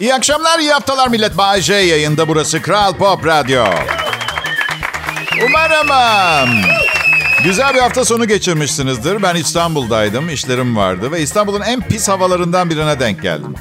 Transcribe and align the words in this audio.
İyi 0.00 0.14
akşamlar, 0.14 0.58
iyi 0.58 0.72
haftalar 0.72 1.08
millet. 1.08 1.36
Bay 1.38 1.60
J 1.60 1.74
yayında 1.74 2.28
burası 2.28 2.62
Kral 2.62 2.94
Pop 2.94 3.26
Radyo. 3.26 3.64
Umarım 5.46 5.90
um, 5.90 6.60
güzel 7.44 7.74
bir 7.74 7.80
hafta 7.80 8.04
sonu 8.04 8.28
geçirmişsinizdir. 8.28 9.22
Ben 9.22 9.34
İstanbul'daydım, 9.34 10.30
işlerim 10.30 10.76
vardı 10.76 11.12
ve 11.12 11.20
İstanbul'un 11.20 11.60
en 11.60 11.80
pis 11.80 12.08
havalarından 12.08 12.70
birine 12.70 13.00
denk 13.00 13.22
geldim. 13.22 13.54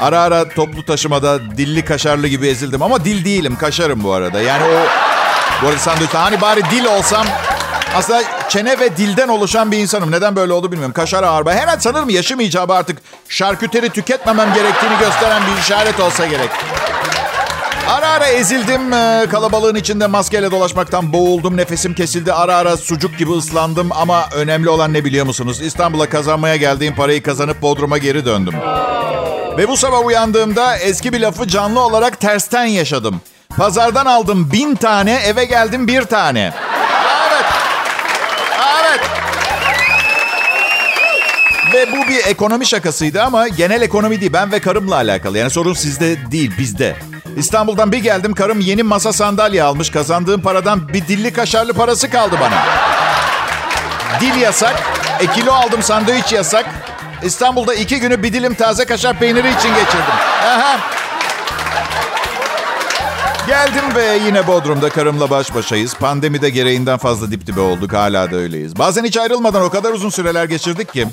Ara 0.00 0.20
ara 0.20 0.48
toplu 0.48 0.84
taşımada 0.84 1.56
dilli 1.56 1.84
kaşarlı 1.84 2.28
gibi 2.28 2.48
ezildim 2.48 2.82
ama 2.82 3.04
dil 3.04 3.24
değilim, 3.24 3.56
kaşarım 3.60 4.04
bu 4.04 4.12
arada. 4.12 4.40
Yani 4.40 4.64
o 4.64 4.86
bu 5.62 5.66
arada 5.68 5.78
sandviç, 5.78 6.10
hani 6.14 6.40
bari 6.40 6.62
dil 6.70 6.84
olsam 6.84 7.26
aslında 7.94 8.22
çene 8.48 8.80
ve 8.80 8.96
dilden 8.96 9.28
oluşan 9.28 9.72
bir 9.72 9.78
insanım. 9.78 10.10
Neden 10.10 10.36
böyle 10.36 10.52
oldu 10.52 10.72
bilmiyorum. 10.72 10.94
Kaşar 10.94 11.22
ağır. 11.22 11.46
Ben 11.46 11.56
hemen 11.56 11.78
sanırım 11.78 12.10
yaşım 12.10 12.40
icabı 12.40 12.74
artık 12.74 12.98
şarküteri 13.28 13.90
tüketmemem 13.90 14.54
gerektiğini 14.54 14.98
gösteren 15.00 15.42
bir 15.46 15.60
işaret 15.60 16.00
olsa 16.00 16.26
gerek. 16.26 16.50
Ara 17.88 18.08
ara 18.08 18.26
ezildim. 18.26 18.92
Ee, 18.92 19.26
kalabalığın 19.30 19.74
içinde 19.74 20.06
maskeyle 20.06 20.50
dolaşmaktan 20.50 21.12
boğuldum. 21.12 21.56
Nefesim 21.56 21.94
kesildi. 21.94 22.32
Ara 22.32 22.56
ara 22.56 22.76
sucuk 22.76 23.18
gibi 23.18 23.32
ıslandım. 23.32 23.92
Ama 23.92 24.24
önemli 24.34 24.68
olan 24.68 24.92
ne 24.92 25.04
biliyor 25.04 25.26
musunuz? 25.26 25.60
İstanbul'a 25.62 26.08
kazanmaya 26.08 26.56
geldiğim 26.56 26.94
parayı 26.94 27.22
kazanıp 27.22 27.62
Bodrum'a 27.62 27.98
geri 27.98 28.24
döndüm. 28.24 28.54
Ve 29.58 29.68
bu 29.68 29.76
sabah 29.76 30.06
uyandığımda 30.06 30.76
eski 30.76 31.12
bir 31.12 31.20
lafı 31.20 31.48
canlı 31.48 31.80
olarak 31.80 32.20
tersten 32.20 32.64
yaşadım. 32.64 33.20
Pazardan 33.56 34.06
aldım 34.06 34.50
bin 34.52 34.74
tane, 34.74 35.12
eve 35.26 35.44
geldim 35.44 35.88
bir 35.88 36.02
tane. 36.02 36.52
Bu 41.92 42.08
bir 42.08 42.26
ekonomi 42.26 42.66
şakasıydı 42.66 43.22
ama 43.22 43.48
genel 43.48 43.82
ekonomi 43.82 44.20
değil. 44.20 44.32
Ben 44.32 44.52
ve 44.52 44.60
karımla 44.60 44.94
alakalı. 44.94 45.38
Yani 45.38 45.50
sorun 45.50 45.74
sizde 45.74 46.30
değil, 46.30 46.52
bizde. 46.58 46.96
İstanbul'dan 47.36 47.92
bir 47.92 47.98
geldim. 47.98 48.34
Karım 48.34 48.60
yeni 48.60 48.82
masa 48.82 49.12
sandalye 49.12 49.62
almış. 49.62 49.90
Kazandığım 49.90 50.42
paradan 50.42 50.88
bir 50.88 51.08
dilli 51.08 51.32
kaşarlı 51.32 51.72
parası 51.72 52.10
kaldı 52.10 52.36
bana. 52.40 52.64
Dil 54.20 54.40
yasak. 54.40 54.82
E 55.20 55.50
aldım 55.50 55.82
sandviç 55.82 56.32
yasak. 56.32 56.66
İstanbul'da 57.22 57.74
iki 57.74 58.00
günü 58.00 58.22
bir 58.22 58.32
dilim 58.32 58.54
taze 58.54 58.84
kaşar 58.84 59.18
peyniri 59.18 59.48
için 59.48 59.74
geçirdim. 59.74 60.14
Aha. 60.42 60.80
Geldim 63.46 63.84
ve 63.94 64.18
yine 64.26 64.46
Bodrum'da 64.46 64.88
karımla 64.88 65.30
baş 65.30 65.54
başayız. 65.54 65.94
Pandemide 65.94 66.50
gereğinden 66.50 66.98
fazla 66.98 67.30
dip 67.30 67.46
dibe 67.46 67.60
olduk. 67.60 67.92
Hala 67.92 68.30
da 68.30 68.36
öyleyiz. 68.36 68.78
Bazen 68.78 69.04
hiç 69.04 69.16
ayrılmadan 69.16 69.62
o 69.62 69.70
kadar 69.70 69.92
uzun 69.92 70.10
süreler 70.10 70.44
geçirdik 70.44 70.92
ki... 70.92 71.06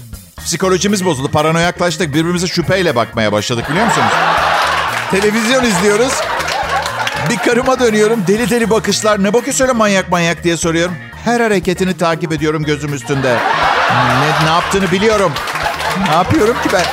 Psikolojimiz 0.46 1.06
bozuldu. 1.06 1.32
Paranoyaklaştık. 1.32 2.10
Birbirimize 2.14 2.48
şüpheyle 2.48 2.96
bakmaya 2.96 3.32
başladık 3.32 3.66
biliyor 3.70 3.86
musunuz? 3.86 4.12
Televizyon 5.12 5.64
izliyoruz. 5.64 6.14
Bir 7.30 7.38
karıma 7.38 7.80
dönüyorum. 7.80 8.24
Deli 8.28 8.50
deli 8.50 8.70
bakışlar. 8.70 9.24
Ne 9.24 9.34
bakıyorsun 9.34 9.64
öyle 9.64 9.74
manyak 9.74 10.10
manyak 10.10 10.44
diye 10.44 10.58
soruyorum. 10.58 10.96
Her 11.26 11.40
hareketini 11.40 11.98
takip 11.98 12.32
ediyorum 12.32 12.64
gözüm 12.64 12.94
üstünde. 12.94 13.38
Ne, 14.20 14.46
ne 14.46 14.50
yaptığını 14.50 14.92
biliyorum. 14.92 15.32
Ne 16.08 16.14
yapıyorum 16.14 16.56
ki 16.64 16.70
ben? 16.74 16.86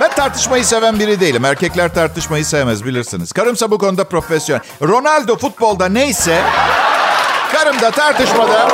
Ben 0.00 0.10
tartışmayı 0.10 0.64
seven 0.64 0.98
biri 0.98 1.20
değilim. 1.20 1.44
Erkekler 1.44 1.94
tartışmayı 1.94 2.44
sevmez 2.44 2.84
bilirsiniz. 2.84 3.32
Karımsa 3.32 3.70
bu 3.70 3.78
konuda 3.78 4.04
profesyonel. 4.04 4.62
Ronaldo 4.82 5.38
futbolda 5.38 5.88
neyse... 5.88 6.42
Karım 7.52 7.80
da 7.80 7.90
tartışmada... 7.90 8.68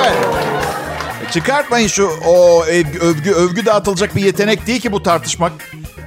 Evet. 0.00 0.31
Çıkartmayın 1.32 1.88
şu 1.88 2.10
o 2.26 2.64
övgü, 2.64 3.32
övgü 3.32 3.66
dağıtılacak 3.66 4.16
bir 4.16 4.24
yetenek 4.24 4.66
değil 4.66 4.80
ki 4.80 4.92
bu 4.92 5.02
tartışmak. 5.02 5.52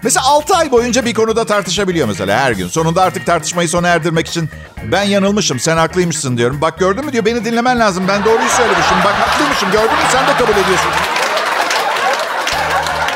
Mesela 0.03 0.25
6 0.25 0.55
ay 0.55 0.71
boyunca 0.71 1.05
bir 1.05 1.13
konuda 1.13 1.45
tartışabiliyor 1.45 2.07
mesela 2.07 2.39
her 2.39 2.51
gün. 2.51 2.67
Sonunda 2.67 3.03
artık 3.03 3.25
tartışmayı 3.25 3.69
sona 3.69 3.87
erdirmek 3.87 4.27
için 4.27 4.49
ben 4.91 5.03
yanılmışım, 5.03 5.59
sen 5.59 5.77
haklıymışsın 5.77 6.37
diyorum. 6.37 6.61
Bak 6.61 6.79
gördün 6.79 7.05
mü 7.05 7.13
diyor, 7.13 7.25
beni 7.25 7.45
dinlemen 7.45 7.79
lazım. 7.79 8.03
Ben 8.07 8.25
doğruyu 8.25 8.49
söylemişim. 8.49 8.97
Bak 9.05 9.13
haklıymışım, 9.13 9.71
gördün 9.71 9.95
mü 9.95 10.05
sen 10.11 10.27
de 10.27 10.37
kabul 10.37 10.51
ediyorsun. 10.51 10.91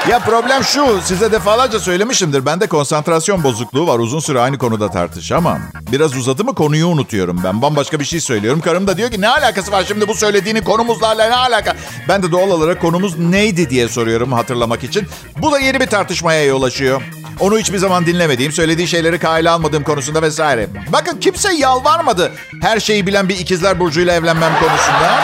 Ya 0.10 0.20
problem 0.20 0.64
şu, 0.64 1.02
size 1.04 1.32
defalarca 1.32 1.80
söylemişimdir. 1.80 2.46
Bende 2.46 2.68
konsantrasyon 2.68 3.44
bozukluğu 3.44 3.88
var. 3.88 4.00
Uzun 4.00 4.20
süre 4.20 4.40
aynı 4.40 4.58
konuda 4.58 4.92
tartışamam. 4.92 5.60
Biraz 5.92 6.18
uzadı 6.18 6.44
mı 6.44 6.56
konuyu 6.56 6.88
unutuyorum 6.88 7.42
ben. 7.44 7.62
Bambaşka 7.62 8.00
bir 8.00 8.06
şey 8.06 8.22
söylüyorum. 8.22 8.62
Karım 8.62 8.88
da 8.88 8.98
diyor 8.98 9.12
ki 9.12 9.22
ne 9.22 9.30
alakası 9.30 9.72
var 9.72 9.86
şimdi 9.88 10.08
bu 10.08 10.16
söylediğinin 10.16 10.62
konumuzla 10.62 11.14
ne 11.14 11.36
alaka? 11.36 11.76
Ben 12.08 12.24
de 12.24 12.32
doğal 12.32 12.50
olarak 12.50 12.82
konumuz 12.82 13.20
neydi 13.20 13.70
diye 13.70 13.88
soruyorum 13.88 14.34
hatırlamak 14.34 14.84
için. 14.84 15.08
Bu 15.38 15.52
da 15.52 15.60
yeni 15.60 15.80
bir 15.80 15.88
tartışmaya 15.88 16.46
yol 16.46 16.64
açıyor. 16.64 17.02
Onu 17.40 17.58
hiçbir 17.58 17.78
zaman 17.78 18.06
dinlemediğim, 18.06 18.52
söylediği 18.52 18.88
şeyleri 18.88 19.20
kayla 19.20 19.54
almadığım 19.54 19.84
konusunda 19.84 20.22
vesaire. 20.22 20.68
Bakın 20.94 21.20
kimse 21.20 21.54
yalvarmadı 21.54 22.32
her 22.62 22.80
şeyi 22.80 23.08
bilen 23.08 23.30
bir 23.30 23.40
ikizler 23.40 23.80
burcuyla 23.80 24.14
evlenmem 24.14 24.54
konusunda. 24.60 25.20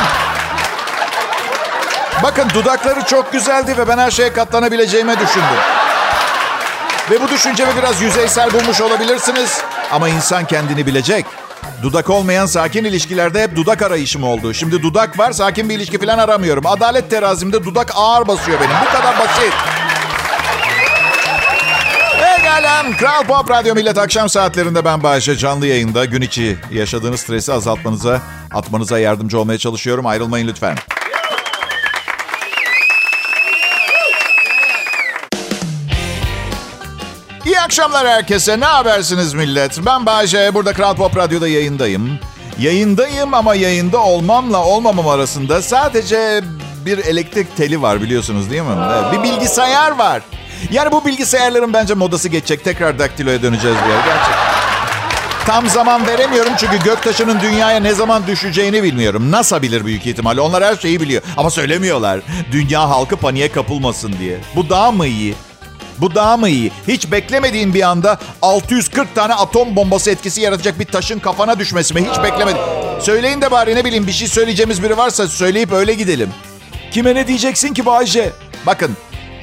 Bakın 2.23 2.49
dudakları 2.53 3.05
çok 3.05 3.31
güzeldi 3.31 3.77
ve 3.77 3.87
ben 3.87 3.97
her 3.97 4.11
şeye 4.11 4.33
katlanabileceğime 4.33 5.19
düşündüm. 5.19 5.59
Ve 7.11 7.21
bu 7.21 7.27
düşüncemi 7.29 7.71
biraz 7.77 8.01
yüzeysel 8.01 8.53
bulmuş 8.53 8.81
olabilirsiniz. 8.81 9.61
Ama 9.91 10.09
insan 10.09 10.45
kendini 10.45 10.85
bilecek. 10.85 11.25
Dudak 11.81 12.09
olmayan 12.09 12.45
sakin 12.45 12.83
ilişkilerde 12.83 13.43
hep 13.43 13.55
dudak 13.55 13.81
arayışım 13.81 14.23
oldu. 14.23 14.53
Şimdi 14.53 14.83
dudak 14.83 15.19
var, 15.19 15.31
sakin 15.31 15.69
bir 15.69 15.75
ilişki 15.75 15.99
falan 15.99 16.17
aramıyorum. 16.17 16.65
Adalet 16.65 17.09
terazimde 17.09 17.63
dudak 17.63 17.91
ağır 17.95 18.27
basıyor 18.27 18.59
benim. 18.59 18.75
Bu 18.85 18.97
kadar 18.97 19.19
basit. 19.19 19.53
Egalem. 22.39 22.97
Kral 22.97 23.23
Pop 23.23 23.49
Radyo 23.49 23.75
Millet 23.75 23.97
akşam 23.97 24.29
saatlerinde 24.29 24.85
ben 24.85 25.03
Bayşe 25.03 25.35
canlı 25.37 25.67
yayında 25.67 26.05
gün 26.05 26.21
içi 26.21 26.57
yaşadığınız 26.71 27.19
stresi 27.19 27.53
azaltmanıza, 27.53 28.21
atmanıza 28.53 28.99
yardımcı 28.99 29.39
olmaya 29.39 29.57
çalışıyorum. 29.57 30.05
Ayrılmayın 30.05 30.47
lütfen. 30.47 30.77
Akşamlar 37.75 38.07
herkese. 38.07 38.59
Ne 38.59 38.65
habersiniz 38.65 39.33
millet? 39.33 39.85
Ben 39.85 40.05
Bayce. 40.05 40.53
Burada 40.53 40.73
Kral 40.73 40.95
Pop 40.95 41.17
Radyo'da 41.17 41.47
yayındayım. 41.47 42.19
Yayındayım 42.59 43.33
ama 43.33 43.55
yayında 43.55 44.03
olmamla 44.03 44.65
olmamam 44.65 45.07
arasında 45.07 45.61
sadece 45.61 46.41
bir 46.85 46.97
elektrik 46.97 47.57
teli 47.57 47.81
var 47.81 48.01
biliyorsunuz 48.01 48.51
değil 48.51 48.61
mi? 48.61 48.75
Bir 49.13 49.23
bilgisayar 49.23 49.91
var. 49.91 50.21
Yani 50.71 50.91
bu 50.91 51.05
bilgisayarların 51.05 51.73
bence 51.73 51.93
modası 51.93 52.29
geçecek. 52.29 52.63
Tekrar 52.63 52.99
daktiloya 52.99 53.41
döneceğiz 53.41 53.77
bir 53.85 53.89
yer. 53.89 54.05
Gerçekten. 54.05 54.55
Tam 55.45 55.69
zaman 55.69 56.07
veremiyorum 56.07 56.53
çünkü 56.57 56.83
göktaşının 56.83 57.41
dünyaya 57.41 57.79
ne 57.79 57.93
zaman 57.93 58.27
düşeceğini 58.27 58.83
bilmiyorum. 58.83 59.31
NASA 59.31 59.61
bilir 59.61 59.85
büyük 59.85 60.05
ihtimalle. 60.05 60.41
Onlar 60.41 60.63
her 60.63 60.75
şeyi 60.75 61.01
biliyor. 61.01 61.21
Ama 61.37 61.49
söylemiyorlar. 61.49 62.19
Dünya 62.51 62.89
halkı 62.89 63.17
paniğe 63.17 63.51
kapılmasın 63.51 64.15
diye. 64.19 64.37
Bu 64.55 64.69
daha 64.69 64.91
mı 64.91 65.07
iyi? 65.07 65.35
Bu 65.97 66.15
daha 66.15 66.37
mı 66.37 66.49
iyi? 66.49 66.71
Hiç 66.87 67.11
beklemediğin 67.11 67.73
bir 67.73 67.81
anda 67.81 68.19
640 68.41 69.15
tane 69.15 69.33
atom 69.33 69.75
bombası 69.75 70.11
etkisi 70.11 70.41
yaratacak 70.41 70.79
bir 70.79 70.85
taşın 70.85 71.19
kafana 71.19 71.59
düşmesi 71.59 71.93
mi? 71.93 72.07
Hiç 72.11 72.23
beklemedim. 72.23 72.61
Söyleyin 73.01 73.41
de 73.41 73.51
bari 73.51 73.75
ne 73.75 73.85
bileyim 73.85 74.07
bir 74.07 74.11
şey 74.11 74.27
söyleyeceğimiz 74.27 74.83
biri 74.83 74.97
varsa 74.97 75.27
söyleyip 75.27 75.71
öyle 75.71 75.93
gidelim. 75.93 76.29
Kime 76.91 77.15
ne 77.15 77.27
diyeceksin 77.27 77.73
ki 77.73 77.85
Bayce? 77.85 78.33
Bakın 78.65 78.97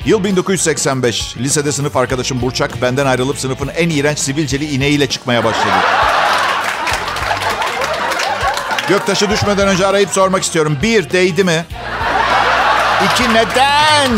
yıl 0.07 0.25
1985. 0.25 1.37
Lisede 1.37 1.73
sınıf 1.73 1.97
arkadaşım 1.97 2.43
Burçak 2.43 2.83
benden 2.83 3.07
ayrılıp 3.07 3.39
sınıfın 3.39 3.69
en 3.69 3.91
iğrenç 3.91 4.19
sivilceli 4.19 4.75
ineğiyle 4.75 5.07
çıkmaya 5.07 5.45
başladı. 5.45 5.75
Göktaşı 8.89 9.31
düşmeden 9.31 9.69
önce 9.69 9.87
arayıp 9.87 10.11
sormak 10.11 10.43
istiyorum. 10.43 10.79
Bir, 10.83 11.11
değdi 11.11 11.45
mi? 11.45 11.65
İki, 13.05 13.35
neden? 13.35 14.11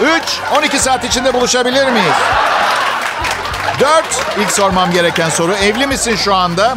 3. 0.00 0.40
12 0.58 0.78
saat 0.78 1.04
içinde 1.04 1.34
buluşabilir 1.34 1.88
miyiz? 1.88 2.16
4. 3.80 4.04
İlk 4.40 4.50
sormam 4.50 4.92
gereken 4.92 5.28
soru. 5.28 5.54
Evli 5.54 5.86
misin 5.86 6.16
şu 6.16 6.34
anda? 6.34 6.76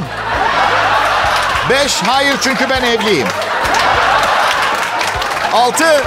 5. 1.70 2.04
Hayır 2.08 2.36
çünkü 2.42 2.70
ben 2.70 2.84
evliyim. 2.84 3.28
6. 5.54 5.84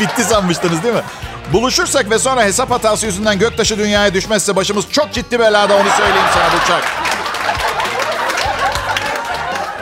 Bitti 0.00 0.24
sanmıştınız 0.24 0.82
değil 0.82 0.94
mi? 0.94 1.02
Buluşursak 1.52 2.10
ve 2.10 2.18
sonra 2.18 2.42
hesap 2.42 2.70
hatası 2.70 3.06
yüzünden 3.06 3.38
göktaşı 3.38 3.78
dünyaya 3.78 4.14
düşmezse 4.14 4.56
başımız 4.56 4.84
çok 4.90 5.12
ciddi 5.12 5.38
belada 5.38 5.74
onu 5.74 5.88
söyleyeyim 5.96 6.26
sana 6.34 6.60
Burçak. 6.60 6.84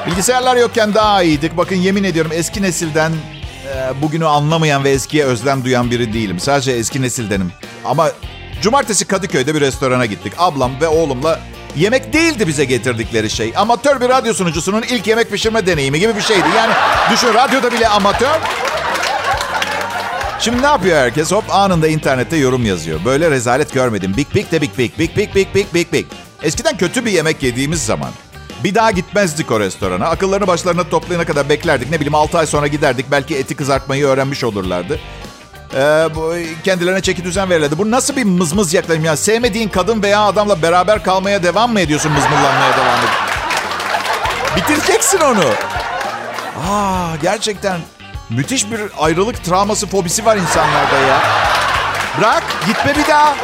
Bilgisayarlar 0.06 0.56
yokken 0.56 0.94
daha 0.94 1.22
iyiydik. 1.22 1.56
Bakın 1.56 1.76
yemin 1.76 2.04
ediyorum 2.04 2.30
eski 2.34 2.62
nesilden 2.62 3.12
bugünü 4.02 4.26
anlamayan 4.26 4.84
ve 4.84 4.90
eskiye 4.90 5.24
özlem 5.24 5.64
duyan 5.64 5.90
biri 5.90 6.12
değilim. 6.12 6.40
Sadece 6.40 6.72
eski 6.72 7.02
nesildenim. 7.02 7.52
Ama 7.84 8.10
cumartesi 8.62 9.04
Kadıköy'de 9.04 9.54
bir 9.54 9.60
restorana 9.60 10.06
gittik. 10.06 10.32
Ablam 10.38 10.80
ve 10.80 10.88
oğlumla 10.88 11.40
yemek 11.76 12.12
değildi 12.12 12.46
bize 12.46 12.64
getirdikleri 12.64 13.30
şey. 13.30 13.52
Amatör 13.56 14.00
bir 14.00 14.08
radyo 14.08 14.34
sunucusunun 14.34 14.82
ilk 14.82 15.06
yemek 15.06 15.30
pişirme 15.30 15.66
deneyimi 15.66 16.00
gibi 16.00 16.16
bir 16.16 16.20
şeydi. 16.20 16.46
Yani 16.56 16.72
düşün 17.12 17.34
radyoda 17.34 17.72
bile 17.72 17.88
amatör. 17.88 18.38
Şimdi 20.38 20.62
ne 20.62 20.66
yapıyor 20.66 20.96
herkes? 20.96 21.32
Hop 21.32 21.44
anında 21.50 21.88
internette 21.88 22.36
yorum 22.36 22.66
yazıyor. 22.66 23.00
Böyle 23.04 23.30
rezalet 23.30 23.72
görmedim. 23.72 24.14
Big 24.16 24.34
big 24.34 24.52
de 24.52 24.60
big 24.60 24.78
big. 24.78 24.98
Big 24.98 25.16
big 25.16 25.34
big 25.34 25.54
big 25.54 25.74
big 25.74 25.92
big. 25.92 26.06
Eskiden 26.42 26.76
kötü 26.76 27.04
bir 27.04 27.10
yemek 27.10 27.42
yediğimiz 27.42 27.84
zaman 27.84 28.10
bir 28.64 28.74
daha 28.74 28.90
gitmezdik 28.90 29.50
o 29.50 29.60
restorana. 29.60 30.06
Akıllarını 30.06 30.46
başlarına 30.46 30.88
toplayana 30.88 31.24
kadar 31.24 31.48
beklerdik. 31.48 31.90
Ne 31.90 31.96
bileyim 31.96 32.14
6 32.14 32.38
ay 32.38 32.46
sonra 32.46 32.66
giderdik. 32.66 33.10
Belki 33.10 33.36
eti 33.36 33.56
kızartmayı 33.56 34.06
öğrenmiş 34.06 34.44
olurlardı. 34.44 35.00
Ee, 35.74 36.08
bu, 36.14 36.34
kendilerine 36.64 37.00
çeki 37.00 37.24
düzen 37.24 37.50
verirlerdi. 37.50 37.78
Bu 37.78 37.90
nasıl 37.90 38.16
bir 38.16 38.24
mızmız 38.24 38.74
yaklaşım 38.74 39.04
ya? 39.04 39.16
Sevmediğin 39.16 39.68
kadın 39.68 40.02
veya 40.02 40.20
adamla 40.20 40.62
beraber 40.62 41.02
kalmaya 41.02 41.42
devam 41.42 41.72
mı 41.72 41.80
ediyorsun 41.80 42.12
mızmırlanmaya 42.12 42.76
devam 42.76 42.98
edip? 42.98 43.10
Bitireceksin 44.56 45.18
onu. 45.18 45.44
Aa, 46.70 47.16
gerçekten 47.22 47.80
müthiş 48.30 48.70
bir 48.70 48.80
ayrılık 48.98 49.44
travması, 49.44 49.86
fobisi 49.86 50.24
var 50.26 50.36
insanlarda 50.36 50.96
ya. 51.08 51.22
Bırak, 52.18 52.42
gitme 52.66 52.94
bir 52.96 53.08
daha. 53.08 53.34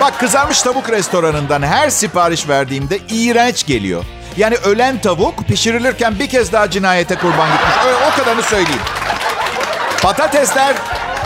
Bak 0.00 0.20
kızarmış 0.20 0.62
tavuk 0.62 0.90
restoranından 0.90 1.62
her 1.62 1.90
sipariş 1.90 2.48
verdiğimde 2.48 2.98
iğrenç 3.10 3.66
geliyor. 3.66 4.04
Yani 4.36 4.56
ölen 4.56 5.00
tavuk 5.00 5.38
pişirilirken 5.38 6.18
bir 6.18 6.28
kez 6.28 6.52
daha 6.52 6.70
cinayete 6.70 7.14
kurban 7.14 7.48
gitmiş. 7.52 7.74
Öyle, 7.86 7.96
o 7.96 8.18
kadarını 8.18 8.42
söyleyeyim. 8.42 8.80
Patatesler 10.02 10.76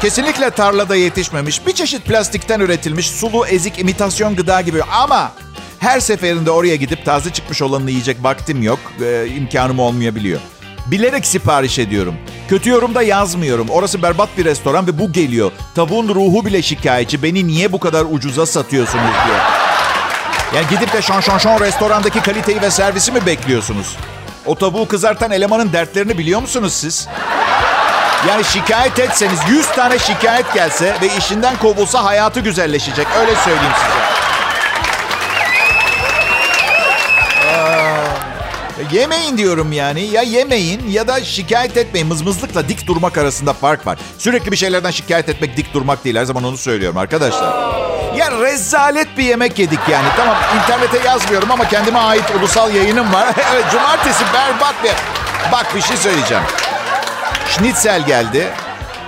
kesinlikle 0.01 0.51
tarlada 0.51 0.97
yetişmemiş. 0.97 1.67
Bir 1.67 1.73
çeşit 1.73 2.05
plastikten 2.05 2.61
üretilmiş 2.61 3.11
sulu, 3.11 3.47
ezik, 3.47 3.79
imitasyon 3.79 4.37
gıda 4.37 4.61
gibi. 4.61 4.83
Ama 4.83 5.33
her 5.81 6.01
seferinde 6.01 6.51
oraya 6.51 6.77
gidip 6.77 7.05
taze 7.05 7.31
çıkmış 7.31 7.63
olanını 7.63 7.91
yiyecek 7.91 8.17
vaktim 8.23 8.63
yok. 8.63 8.79
Ee, 9.03 9.27
imkanım 9.37 9.79
olmayabiliyor. 9.79 10.41
Bilerek 10.87 11.27
sipariş 11.27 11.79
ediyorum. 11.79 12.15
Kötü 12.49 12.71
yorumda 12.71 13.03
yazmıyorum. 13.03 13.69
Orası 13.71 14.03
berbat 14.03 14.29
bir 14.39 14.45
restoran 14.45 14.87
ve 14.87 14.99
bu 14.99 15.13
geliyor. 15.13 15.53
Tavuğun 15.75 16.09
ruhu 16.09 16.47
bile 16.47 16.63
şikayetçi. 16.63 17.23
Beni 17.23 17.47
niye 17.47 17.73
bu 17.73 17.81
kadar 17.81 18.07
ucuza 18.11 18.47
satıyorsunuz 18.47 19.05
diyor. 19.27 19.39
Yani 20.55 20.67
gidip 20.71 20.93
de 20.93 21.03
şon 21.03 21.21
şon 21.21 21.39
şon 21.39 21.61
restorandaki 21.61 22.21
kaliteyi 22.21 22.63
ve 22.63 22.71
servisi 22.71 23.13
mi 23.13 23.27
bekliyorsunuz? 23.27 23.97
O 24.47 24.55
tavuğu 24.55 24.89
kızartan 24.89 25.31
elemanın 25.31 25.73
dertlerini 25.73 26.19
biliyor 26.19 26.41
musunuz 26.41 26.73
siz? 26.73 27.09
Yani 28.29 28.45
şikayet 28.45 28.99
etseniz 28.99 29.39
100 29.49 29.67
tane 29.67 29.99
şikayet 29.99 30.55
gelse 30.55 30.97
ve 31.03 31.17
işinden 31.19 31.57
kovulsa 31.59 32.05
hayatı 32.05 32.41
güzelleşecek. 32.41 33.07
Öyle 33.21 33.35
söyleyeyim 33.35 33.73
size. 33.77 34.24
Yemeyin 38.93 39.39
diyorum 39.39 39.73
yani. 39.73 40.01
Ya 40.01 40.23
yemeyin 40.23 40.91
ya 40.91 41.09
da 41.09 41.25
şikayet 41.25 41.77
etmeyin. 41.77 42.09
Mızmızlıkla 42.09 42.69
dik 42.69 42.87
durmak 42.87 43.19
arasında 43.19 43.53
fark 43.53 43.87
var. 43.87 43.99
Sürekli 44.19 44.53
bir 44.53 44.57
şeylerden 44.57 44.91
şikayet 44.91 45.29
etmek 45.29 45.57
dik 45.57 45.75
durmak 45.75 46.05
değil. 46.05 46.17
Her 46.17 46.25
zaman 46.25 46.45
onu 46.45 46.57
söylüyorum 46.57 46.99
arkadaşlar. 46.99 47.75
Ya 48.17 48.31
rezalet 48.31 49.19
bir 49.19 49.25
yemek 49.25 49.59
yedik 49.59 49.79
yani. 49.91 50.07
Tamam 50.17 50.37
internete 50.57 51.09
yazmıyorum 51.09 51.51
ama 51.51 51.69
kendime 51.69 51.99
ait 51.99 52.25
ulusal 52.39 52.75
yayınım 52.75 53.13
var. 53.13 53.35
evet 53.53 53.65
cumartesi 53.73 54.25
berbat 54.35 54.75
bir... 54.85 54.93
Bak 55.53 55.75
bir 55.75 55.81
şey 55.81 55.97
söyleyeceğim. 55.97 56.43
Schnitzel 57.49 58.07
geldi. 58.07 58.49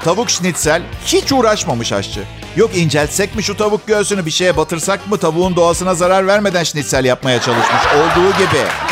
Tavuk 0.05 0.31
schnitzel. 0.31 0.83
Hiç 1.07 1.33
uğraşmamış 1.33 1.93
aşçı. 1.93 2.23
Yok 2.57 2.77
inceltsek 2.77 3.37
mi 3.37 3.43
şu 3.43 3.57
tavuk 3.57 3.87
göğsünü 3.87 4.27
bir 4.27 4.31
şeye 4.31 4.57
batırsak 4.57 5.07
mı 5.07 5.19
tavuğun 5.19 5.57
doğasına 5.57 5.95
zarar 5.95 6.27
vermeden 6.27 6.65
schnitzel 6.65 7.05
yapmaya 7.05 7.41
çalışmış. 7.41 7.83
Olduğu 7.97 8.33
gibi. 8.39 8.86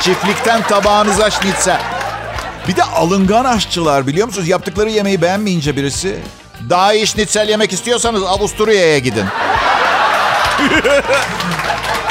Çiftlikten 0.00 0.62
tabağınıza 0.62 1.30
schnitzel. 1.30 1.80
Bir 2.68 2.76
de 2.76 2.82
alıngan 2.82 3.44
aşçılar 3.44 4.06
biliyor 4.06 4.26
musunuz? 4.26 4.48
Yaptıkları 4.48 4.90
yemeği 4.90 5.22
beğenmeyince 5.22 5.76
birisi. 5.76 6.18
Daha 6.70 6.94
iyi 6.94 7.06
schnitzel 7.06 7.48
yemek 7.48 7.72
istiyorsanız 7.72 8.22
Avusturya'ya 8.22 8.98
gidin. 8.98 9.24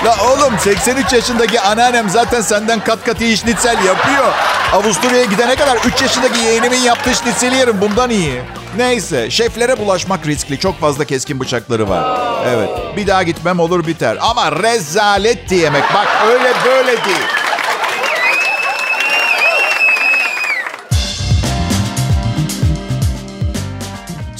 La 0.05 0.15
oğlum 0.25 0.59
83 0.59 1.13
yaşındaki 1.13 1.61
anneannem 1.61 2.09
zaten 2.09 2.41
senden 2.41 2.79
kat 2.79 3.03
kat 3.05 3.21
iyi 3.21 3.37
schnitzel 3.37 3.85
yapıyor. 3.85 4.33
Avusturya'ya 4.73 5.25
gidene 5.25 5.55
kadar 5.55 5.77
3 5.77 6.01
yaşındaki 6.01 6.39
yeğenimin 6.39 6.79
yaptığı 6.79 7.15
şnitzeli 7.15 7.55
yerim 7.55 7.81
bundan 7.81 8.09
iyi. 8.09 8.41
Neyse 8.77 9.29
şeflere 9.31 9.79
bulaşmak 9.79 10.27
riskli. 10.27 10.59
Çok 10.59 10.79
fazla 10.79 11.05
keskin 11.05 11.39
bıçakları 11.39 11.89
var. 11.89 12.19
Evet 12.47 12.69
bir 12.97 13.07
daha 13.07 13.23
gitmem 13.23 13.59
olur 13.59 13.87
biter. 13.87 14.17
Ama 14.21 14.51
rezalet 14.51 15.51
yemek. 15.51 15.83
Bak 15.93 16.07
öyle 16.27 16.53
böyle 16.65 16.91
değil. 17.05 17.36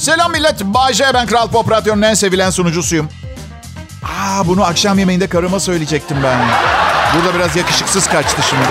Selam 0.08 0.32
millet. 0.32 0.64
Bayce 0.64 1.04
ben 1.14 1.26
Kral 1.26 1.48
Pop 1.48 1.70
Radyo'nun 1.70 2.02
en 2.02 2.14
sevilen 2.14 2.50
sunucusuyum. 2.50 3.08
Aa 4.04 4.46
bunu 4.46 4.64
akşam 4.64 4.98
yemeğinde 4.98 5.26
karıma 5.26 5.60
söyleyecektim 5.60 6.16
ben. 6.22 6.38
Burada 7.14 7.34
biraz 7.34 7.56
yakışıksız 7.56 8.06
kaçtı 8.06 8.42
şimdi. 8.42 8.62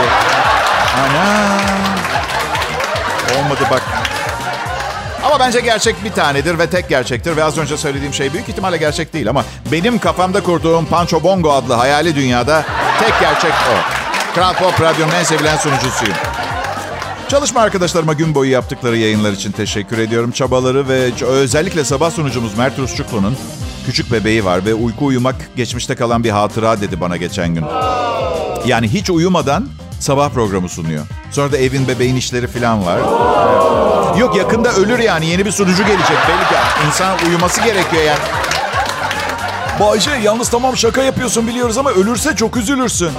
Ana. 0.97 1.57
Olmadı 3.37 3.59
bak. 3.71 3.81
Ama 5.23 5.39
bence 5.39 5.59
gerçek 5.59 6.03
bir 6.03 6.11
tanedir 6.11 6.59
ve 6.59 6.69
tek 6.69 6.89
gerçektir. 6.89 7.35
Ve 7.35 7.43
az 7.43 7.57
önce 7.57 7.77
söylediğim 7.77 8.13
şey 8.13 8.33
büyük 8.33 8.49
ihtimalle 8.49 8.77
gerçek 8.77 9.13
değil 9.13 9.29
ama 9.29 9.45
benim 9.71 9.99
kafamda 9.99 10.43
kurduğum 10.43 10.85
Pancho 10.85 11.23
Bongo 11.23 11.51
adlı 11.51 11.73
hayali 11.73 12.15
dünyada 12.15 12.63
tek 12.99 13.19
gerçek 13.19 13.51
o. 13.51 13.75
Kral 14.35 14.53
Pop 14.53 14.81
Radyo'nun 14.81 15.11
en 15.11 15.23
sevilen 15.23 15.57
sunucusuyum. 15.57 16.15
Çalışma 17.29 17.61
arkadaşlarıma 17.61 18.13
gün 18.13 18.35
boyu 18.35 18.51
yaptıkları 18.51 18.97
yayınlar 18.97 19.31
için 19.31 19.51
teşekkür 19.51 19.97
ediyorum. 19.97 20.31
Çabaları 20.31 20.89
ve 20.89 21.11
özellikle 21.25 21.83
sabah 21.83 22.11
sunucumuz 22.11 22.57
Mert 22.57 22.79
Rusçuklu'nun 22.79 23.37
küçük 23.85 24.11
bebeği 24.11 24.45
var 24.45 24.65
ve 24.65 24.73
uyku 24.73 25.05
uyumak 25.05 25.35
geçmişte 25.55 25.95
kalan 25.95 26.23
bir 26.23 26.29
hatıra 26.29 26.81
dedi 26.81 27.01
bana 27.01 27.17
geçen 27.17 27.55
gün. 27.55 27.65
Yani 28.65 28.87
hiç 28.87 29.09
uyumadan 29.09 29.67
sabah 29.99 30.29
programı 30.29 30.69
sunuyor. 30.69 31.05
Sonra 31.31 31.51
da 31.51 31.57
evin 31.57 31.87
bebeğin 31.87 32.15
işleri 32.15 32.47
falan 32.47 32.85
var. 32.85 32.99
Yok 34.19 34.35
yakında 34.37 34.73
ölür 34.73 34.99
yani 34.99 35.25
yeni 35.25 35.45
bir 35.45 35.51
sunucu 35.51 35.85
gelecek 35.85 36.17
belli 36.27 36.49
ki. 36.49 36.87
İnsan 36.87 37.17
uyuması 37.27 37.61
gerekiyor 37.61 38.03
yani. 38.03 38.19
Bayce 39.79 40.11
yalnız 40.23 40.49
tamam 40.49 40.77
şaka 40.77 41.01
yapıyorsun 41.01 41.47
biliyoruz 41.47 41.77
ama 41.77 41.91
ölürse 41.91 42.35
çok 42.35 42.57
üzülürsün. 42.57 43.11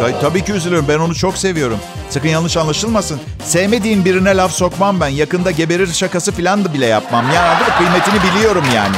Tabii, 0.00 0.14
tabii 0.20 0.44
ki 0.44 0.52
üzülürüm. 0.52 0.84
Ben 0.88 0.98
onu 0.98 1.14
çok 1.14 1.38
seviyorum. 1.38 1.78
Sakın 2.10 2.28
yanlış 2.28 2.56
anlaşılmasın. 2.56 3.20
Sevmediğim 3.44 4.04
birine 4.04 4.36
laf 4.36 4.52
sokmam 4.52 5.00
ben. 5.00 5.08
Yakında 5.08 5.50
geberir 5.50 5.92
şakası 5.92 6.32
falan 6.32 6.64
da 6.64 6.74
bile 6.74 6.86
yapmam. 6.86 7.24
Yani 7.34 7.48
anladın 7.48 7.72
Kıymetini 7.78 8.30
biliyorum 8.30 8.64
yani. 8.74 8.96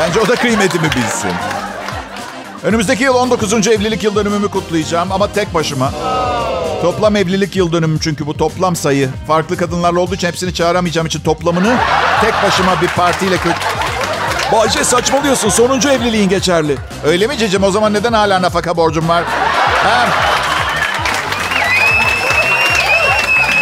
Bence 0.00 0.20
o 0.20 0.28
da 0.28 0.34
kıymetimi 0.34 0.84
bilsin. 0.84 1.30
Önümüzdeki 2.64 3.04
yıl 3.04 3.14
19. 3.14 3.68
evlilik 3.68 4.04
yıl 4.04 4.14
dönümümü 4.16 4.48
kutlayacağım 4.48 5.12
ama 5.12 5.32
tek 5.32 5.54
başıma. 5.54 5.92
Toplam 6.82 7.16
evlilik 7.16 7.56
yıl 7.56 7.72
dönümüm 7.72 7.98
çünkü 7.98 8.26
bu 8.26 8.36
toplam 8.36 8.76
sayı. 8.76 9.10
Farklı 9.26 9.56
kadınlarla 9.56 10.00
olduğu 10.00 10.14
için 10.14 10.28
hepsini 10.28 10.54
çağıramayacağım 10.54 11.06
için 11.06 11.20
toplamını 11.20 11.76
tek 12.20 12.34
başıma 12.42 12.82
bir 12.82 12.88
partiyle 12.88 13.36
kut... 13.36 13.54
Bayce 14.54 14.84
saçmalıyorsun. 14.84 15.48
Sonuncu 15.48 15.90
evliliğin 15.90 16.28
geçerli. 16.28 16.76
Öyle 17.04 17.26
mi 17.26 17.38
cicim? 17.38 17.62
O 17.62 17.70
zaman 17.70 17.92
neden 17.92 18.12
hala 18.12 18.42
nafaka 18.42 18.76
borcum 18.76 19.08
var? 19.08 19.24
Ha? 19.84 20.06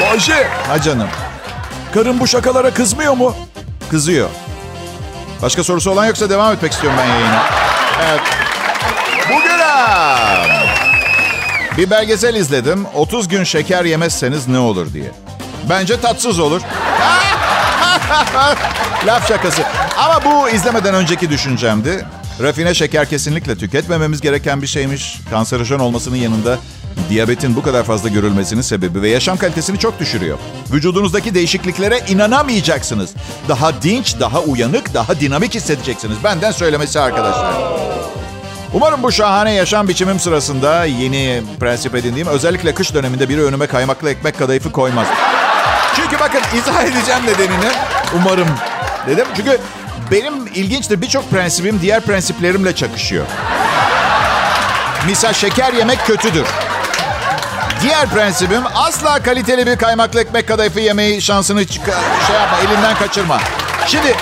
Bayce. 0.00 0.49
Ha 0.68 0.82
canım. 0.82 1.08
Karın 1.94 2.20
bu 2.20 2.26
şakalara 2.26 2.75
kızmıyor 2.75 3.14
mu? 3.14 3.34
Kızıyor. 3.90 4.28
Başka 5.42 5.64
sorusu 5.64 5.90
olan 5.90 6.06
yoksa 6.06 6.30
devam 6.30 6.52
etmek 6.52 6.72
istiyorum 6.72 6.99
ben 7.02 7.08
yayına. 7.08 7.42
Evet. 8.11 8.20
Bugün 9.28 9.52
bir 11.76 11.90
belgesel 11.90 12.34
izledim. 12.34 12.87
30 12.94 13.28
gün 13.28 13.44
şeker 13.44 13.84
yemezseniz 13.84 14.49
ne 14.49 14.58
olur 14.58 14.92
diye. 14.92 15.11
Bence 15.70 16.00
tatsız 16.00 16.38
olur. 16.38 16.61
Laf 19.06 19.28
şakası. 19.28 19.62
Ama 19.99 20.25
bu 20.25 20.49
izlemeden 20.49 20.94
önceki 20.94 21.30
düşüncemdi. 21.30 22.06
Rafine 22.42 22.75
şeker 22.75 23.09
kesinlikle 23.09 23.56
tüketmememiz 23.56 24.21
gereken 24.21 24.62
bir 24.62 24.66
şeymiş. 24.66 25.21
Kanserojen 25.30 25.78
olmasının 25.78 26.16
yanında 26.16 26.59
diyabetin 27.11 27.56
bu 27.56 27.62
kadar 27.62 27.82
fazla 27.82 28.09
görülmesinin 28.09 28.61
sebebi 28.61 29.02
ve 29.02 29.09
yaşam 29.09 29.37
kalitesini 29.37 29.78
çok 29.78 30.00
düşürüyor. 30.00 30.38
Vücudunuzdaki 30.73 31.35
değişikliklere 31.35 32.00
inanamayacaksınız. 32.09 33.11
Daha 33.49 33.82
dinç, 33.82 34.21
daha 34.21 34.40
uyanık, 34.40 34.94
daha 34.94 35.21
dinamik 35.21 35.54
hissedeceksiniz. 35.54 36.16
Benden 36.25 36.50
söylemesi 36.50 37.00
arkadaşlar. 37.00 37.54
Umarım 38.75 39.02
bu 39.02 39.12
şahane 39.12 39.52
yaşam 39.52 39.88
biçimim 39.88 40.21
sırasında 40.21 40.85
yeni 40.85 41.42
prensip 41.61 41.94
edindiğim 41.94 42.28
özellikle 42.28 42.75
kış 42.75 42.94
döneminde 42.94 43.28
biri 43.28 43.42
önüme 43.44 43.66
kaymaklı 43.66 44.11
ekmek 44.11 44.38
kadayıfı 44.38 44.73
koymaz. 44.73 45.06
Çünkü 45.97 46.21
bakın 46.21 46.40
izah 46.59 46.82
edeceğim 46.82 47.23
nedenini. 47.26 47.73
Umarım 48.16 48.49
dedim. 49.06 49.26
Çünkü 49.37 49.59
benim 50.11 50.47
ilginçtir 50.47 51.00
birçok 51.02 51.30
prensibim 51.30 51.80
diğer 51.82 52.00
prensiplerimle 52.00 52.75
çakışıyor. 52.75 53.26
Misal 55.06 55.32
şeker 55.32 55.73
yemek 55.73 56.06
kötüdür. 56.06 56.47
Diğer 57.82 58.09
prensibim 58.09 58.62
asla 58.75 59.23
kaliteli 59.23 59.66
bir 59.66 59.76
kaymaklı 59.76 60.21
ekmek 60.21 60.49
kadayıfı 60.49 60.80
yemeyi 60.80 61.23
şansını 61.23 61.66
çık- 61.66 61.85
şey 62.26 62.37
yapma, 62.37 62.59
elinden 62.59 62.94
kaçırma. 62.97 63.40
Şimdi 63.87 64.14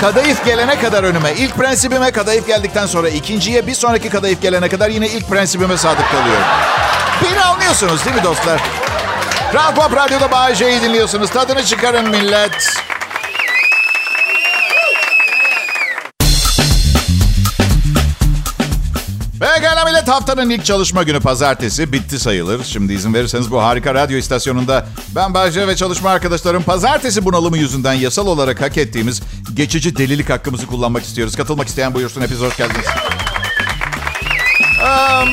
kadayıf 0.00 0.44
gelene 0.44 0.78
kadar 0.78 1.04
önüme, 1.04 1.32
ilk 1.32 1.54
prensibime 1.56 2.10
kadayıf 2.10 2.46
geldikten 2.46 2.86
sonra 2.86 3.08
ikinciye, 3.08 3.66
bir 3.66 3.74
sonraki 3.74 4.10
kadayıf 4.10 4.42
gelene 4.42 4.68
kadar 4.68 4.90
yine 4.90 5.08
ilk 5.08 5.28
prensibime 5.28 5.76
sadık 5.76 6.10
kalıyorum. 6.10 6.44
Beni 7.24 7.40
anlıyorsunuz 7.40 8.04
değil 8.04 8.16
mi 8.16 8.24
dostlar? 8.24 8.60
Kral 9.52 9.74
Pop 9.74 9.96
Radyo'da 9.96 10.30
Bay 10.30 10.58
dinliyorsunuz. 10.58 11.30
Tadını 11.30 11.64
çıkarın 11.64 12.08
millet. 12.10 12.85
Pekala 19.66 19.84
millet 19.84 20.08
haftanın 20.08 20.50
ilk 20.50 20.64
çalışma 20.64 21.02
günü 21.02 21.20
pazartesi 21.20 21.92
bitti 21.92 22.18
sayılır. 22.18 22.64
Şimdi 22.64 22.92
izin 22.92 23.14
verirseniz 23.14 23.50
bu 23.50 23.62
harika 23.62 23.94
radyo 23.94 24.18
istasyonunda 24.18 24.86
ben 25.14 25.34
Bahçe 25.34 25.68
ve 25.68 25.76
çalışma 25.76 26.10
arkadaşlarım 26.10 26.62
pazartesi 26.62 27.24
bunalımı 27.24 27.58
yüzünden 27.58 27.92
yasal 27.92 28.26
olarak 28.26 28.60
hak 28.60 28.78
ettiğimiz 28.78 29.22
geçici 29.54 29.96
delilik 29.96 30.30
hakkımızı 30.30 30.66
kullanmak 30.66 31.04
istiyoruz. 31.04 31.36
Katılmak 31.36 31.68
isteyen 31.68 31.94
buyursun 31.94 32.20
hepiniz 32.20 32.40
hoş 32.40 32.56
geldiniz. 32.56 32.86
Um, 34.82 35.28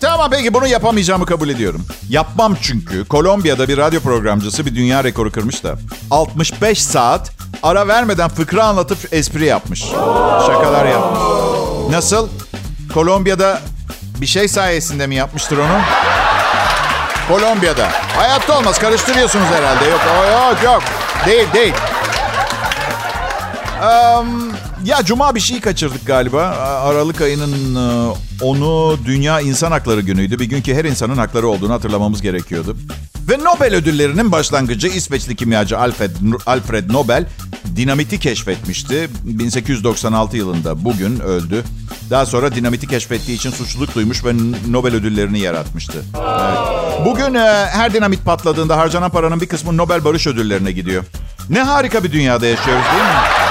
tamam 0.00 0.30
peki 0.30 0.54
bunu 0.54 0.66
yapamayacağımı 0.66 1.26
kabul 1.26 1.48
ediyorum. 1.48 1.86
Yapmam 2.08 2.56
çünkü 2.62 3.04
Kolombiya'da 3.04 3.68
bir 3.68 3.78
radyo 3.78 4.00
programcısı 4.00 4.66
bir 4.66 4.74
dünya 4.74 5.04
rekoru 5.04 5.32
kırmış 5.32 5.64
da 5.64 5.78
65 6.10 6.82
saat 6.82 7.30
ara 7.62 7.88
vermeden 7.88 8.28
fıkra 8.28 8.64
anlatıp 8.64 8.98
espri 9.12 9.44
yapmış. 9.44 9.80
Şakalar 10.46 10.86
yapmış. 10.86 11.20
Nasıl? 11.90 12.28
Kolombiya'da 12.94 13.60
bir 14.20 14.26
şey 14.26 14.48
sayesinde 14.48 15.06
mi 15.06 15.14
yapmıştır 15.14 15.58
onu? 15.58 15.80
Kolombiya'da. 17.28 17.88
Hayatta 18.16 18.58
olmaz. 18.58 18.78
Karıştırıyorsunuz 18.78 19.46
herhalde. 19.46 19.84
Yok 19.84 20.00
yok 20.32 20.64
yok. 20.64 20.82
Değil 21.26 21.46
değil. 21.54 21.74
Um, 23.82 24.52
ya 24.84 25.04
Cuma 25.04 25.34
bir 25.34 25.40
şey 25.40 25.60
kaçırdık 25.60 26.06
galiba. 26.06 26.42
Aralık 26.84 27.20
ayının 27.20 27.74
10'u 28.40 28.98
Dünya 29.04 29.40
İnsan 29.40 29.72
Hakları 29.72 30.00
Günü'ydü. 30.00 30.38
Bir 30.38 30.44
gün 30.44 30.62
ki 30.62 30.74
her 30.74 30.84
insanın 30.84 31.16
hakları 31.16 31.48
olduğunu 31.48 31.72
hatırlamamız 31.72 32.22
gerekiyordu. 32.22 32.76
Ve 33.28 33.38
Nobel 33.38 33.74
ödüllerinin 33.74 34.32
başlangıcı 34.32 34.88
İsveçli 34.88 35.36
kimyacı 35.36 35.78
Alfred, 35.78 36.10
Alfred 36.46 36.90
Nobel 36.90 37.26
dinamiti 37.76 38.20
keşfetmişti. 38.20 39.08
1896 39.24 40.36
yılında 40.36 40.84
bugün 40.84 41.20
öldü. 41.20 41.64
Daha 42.10 42.26
sonra 42.26 42.54
dinamiti 42.54 42.86
keşfettiği 42.86 43.36
için 43.36 43.50
suçluluk 43.50 43.94
duymuş 43.94 44.24
ve 44.24 44.32
Nobel 44.68 44.94
ödüllerini 44.94 45.38
yaratmıştı. 45.38 46.04
Evet. 46.16 47.06
Bugün 47.06 47.34
e, 47.34 47.66
her 47.66 47.94
dinamit 47.94 48.24
patladığında 48.24 48.76
harcanan 48.76 49.10
paranın 49.10 49.40
bir 49.40 49.46
kısmı 49.46 49.76
Nobel 49.76 50.04
Barış 50.04 50.26
Ödülleri'ne 50.26 50.72
gidiyor. 50.72 51.04
Ne 51.50 51.62
harika 51.62 52.04
bir 52.04 52.12
dünyada 52.12 52.46
yaşıyoruz 52.46 52.84
değil 52.84 53.04
mi? 53.04 53.49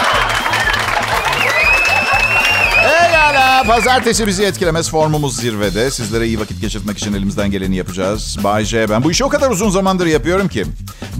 Pazartesi 3.67 4.27
bizi 4.27 4.43
etkilemez. 4.43 4.89
Formumuz 4.89 5.35
zirvede. 5.35 5.91
Sizlere 5.91 6.27
iyi 6.27 6.39
vakit 6.39 6.61
geçirmek 6.61 6.97
için 6.97 7.13
elimizden 7.13 7.51
geleni 7.51 7.75
yapacağız. 7.75 8.37
Bay 8.43 8.65
J 8.65 8.89
ben. 8.89 9.03
Bu 9.03 9.11
işi 9.11 9.23
o 9.25 9.29
kadar 9.29 9.49
uzun 9.49 9.69
zamandır 9.69 10.05
yapıyorum 10.05 10.47
ki. 10.47 10.65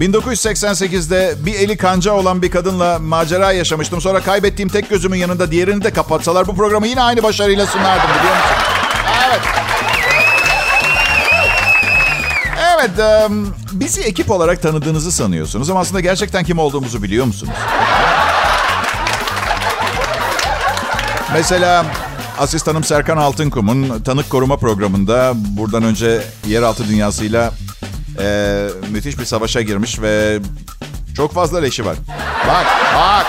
1988'de 0.00 1.34
bir 1.46 1.54
eli 1.54 1.76
kanca 1.76 2.12
olan 2.12 2.42
bir 2.42 2.50
kadınla 2.50 2.98
macera 2.98 3.52
yaşamıştım. 3.52 4.00
Sonra 4.00 4.20
kaybettiğim 4.20 4.68
tek 4.68 4.90
gözümün 4.90 5.18
yanında 5.18 5.50
diğerini 5.50 5.84
de 5.84 5.90
kapatsalar 5.90 6.46
bu 6.46 6.56
programı 6.56 6.86
yine 6.86 7.02
aynı 7.02 7.22
başarıyla 7.22 7.66
sunardım 7.66 8.10
biliyor 8.18 8.34
musun? 8.34 8.56
Evet. 9.28 9.40
Evet, 12.74 12.90
bizi 13.72 14.00
ekip 14.00 14.30
olarak 14.30 14.62
tanıdığınızı 14.62 15.12
sanıyorsunuz 15.12 15.70
ama 15.70 15.80
aslında 15.80 16.00
gerçekten 16.00 16.44
kim 16.44 16.58
olduğumuzu 16.58 17.02
biliyor 17.02 17.26
musunuz? 17.26 17.54
Mesela 21.32 21.86
asistanım 22.40 22.84
Serkan 22.84 23.16
Altınkum'un 23.16 24.02
tanık 24.02 24.30
koruma 24.30 24.56
programında 24.56 25.32
buradan 25.36 25.82
önce 25.82 26.22
yeraltı 26.46 26.88
dünyasıyla 26.88 27.52
e, 28.18 28.68
müthiş 28.90 29.18
bir 29.18 29.24
savaşa 29.24 29.62
girmiş 29.62 30.00
ve 30.00 30.38
çok 31.16 31.34
fazla 31.34 31.58
leşi 31.58 31.86
var. 31.86 31.96
Bak, 32.48 32.66
bak. 32.96 33.26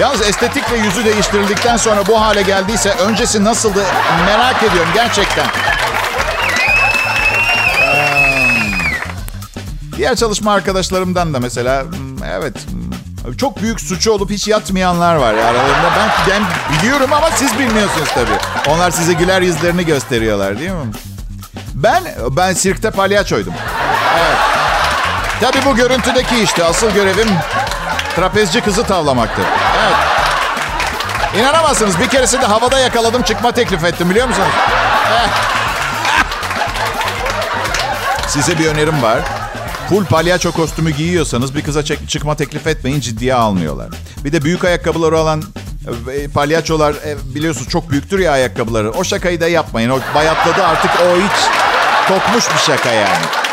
Yalnız 0.00 0.22
estetikle 0.22 0.76
yüzü 0.76 1.04
değiştirildikten 1.04 1.76
sonra 1.76 2.06
bu 2.06 2.20
hale 2.20 2.42
geldiyse 2.42 2.90
öncesi 2.90 3.44
nasıldı 3.44 3.82
merak 4.26 4.62
ediyorum 4.62 4.90
gerçekten. 4.94 5.46
Diğer 9.96 10.16
çalışma 10.16 10.52
arkadaşlarımdan 10.52 11.34
da 11.34 11.40
mesela 11.40 11.84
evet 12.24 12.54
çok 13.38 13.62
büyük 13.62 13.80
suçu 13.80 14.12
olup 14.12 14.30
hiç 14.30 14.48
yatmayanlar 14.48 15.14
var 15.16 15.34
ya 15.34 15.44
aralarında. 15.44 15.90
Ben, 15.98 16.10
ben 16.30 16.42
biliyorum 16.78 17.12
ama 17.12 17.30
siz 17.30 17.58
bilmiyorsunuz 17.58 18.08
tabii. 18.14 18.70
Onlar 18.74 18.90
size 18.90 19.12
güler 19.12 19.42
yüzlerini 19.42 19.86
gösteriyorlar 19.86 20.58
değil 20.58 20.70
mi? 20.70 20.92
Ben 21.74 22.02
ben 22.30 22.52
sirkte 22.52 22.90
palyaçoydum. 22.90 23.54
Evet. 24.18 24.36
Tabii 25.40 25.64
bu 25.64 25.76
görüntüdeki 25.76 26.42
işte 26.42 26.64
asıl 26.64 26.90
görevim 26.90 27.28
trapezci 28.16 28.60
kızı 28.60 28.84
tavlamaktı. 28.84 29.42
Evet. 29.84 29.96
İnanamazsınız 31.40 32.00
bir 32.00 32.08
keresinde 32.08 32.46
havada 32.46 32.78
yakaladım 32.78 33.22
çıkma 33.22 33.52
teklif 33.52 33.84
ettim 33.84 34.10
biliyor 34.10 34.28
musunuz? 34.28 34.48
Size 38.28 38.58
bir 38.58 38.66
önerim 38.66 39.02
var. 39.02 39.18
Full 39.88 40.04
palyaço 40.04 40.52
kostümü 40.52 40.90
giyiyorsanız 40.90 41.54
bir 41.54 41.62
kıza 41.62 41.84
çek, 41.84 42.08
çıkma 42.08 42.36
teklif 42.36 42.66
etmeyin 42.66 43.00
ciddiye 43.00 43.34
almıyorlar. 43.34 43.88
Bir 44.24 44.32
de 44.32 44.42
büyük 44.42 44.64
ayakkabıları 44.64 45.18
olan 45.18 45.42
e, 46.12 46.28
palyaçolar 46.28 46.94
e, 46.94 47.34
biliyorsunuz 47.34 47.68
çok 47.68 47.90
büyüktür 47.90 48.18
ya 48.18 48.32
ayakkabıları. 48.32 48.90
O 48.90 49.04
şakayı 49.04 49.40
da 49.40 49.48
yapmayın. 49.48 49.90
O 49.90 49.98
bayatladı 50.14 50.64
artık 50.64 50.90
o 50.90 51.16
hiç 51.16 51.48
kokmuş 52.08 52.44
bir 52.54 52.60
şaka 52.72 52.92
yani. 52.92 53.43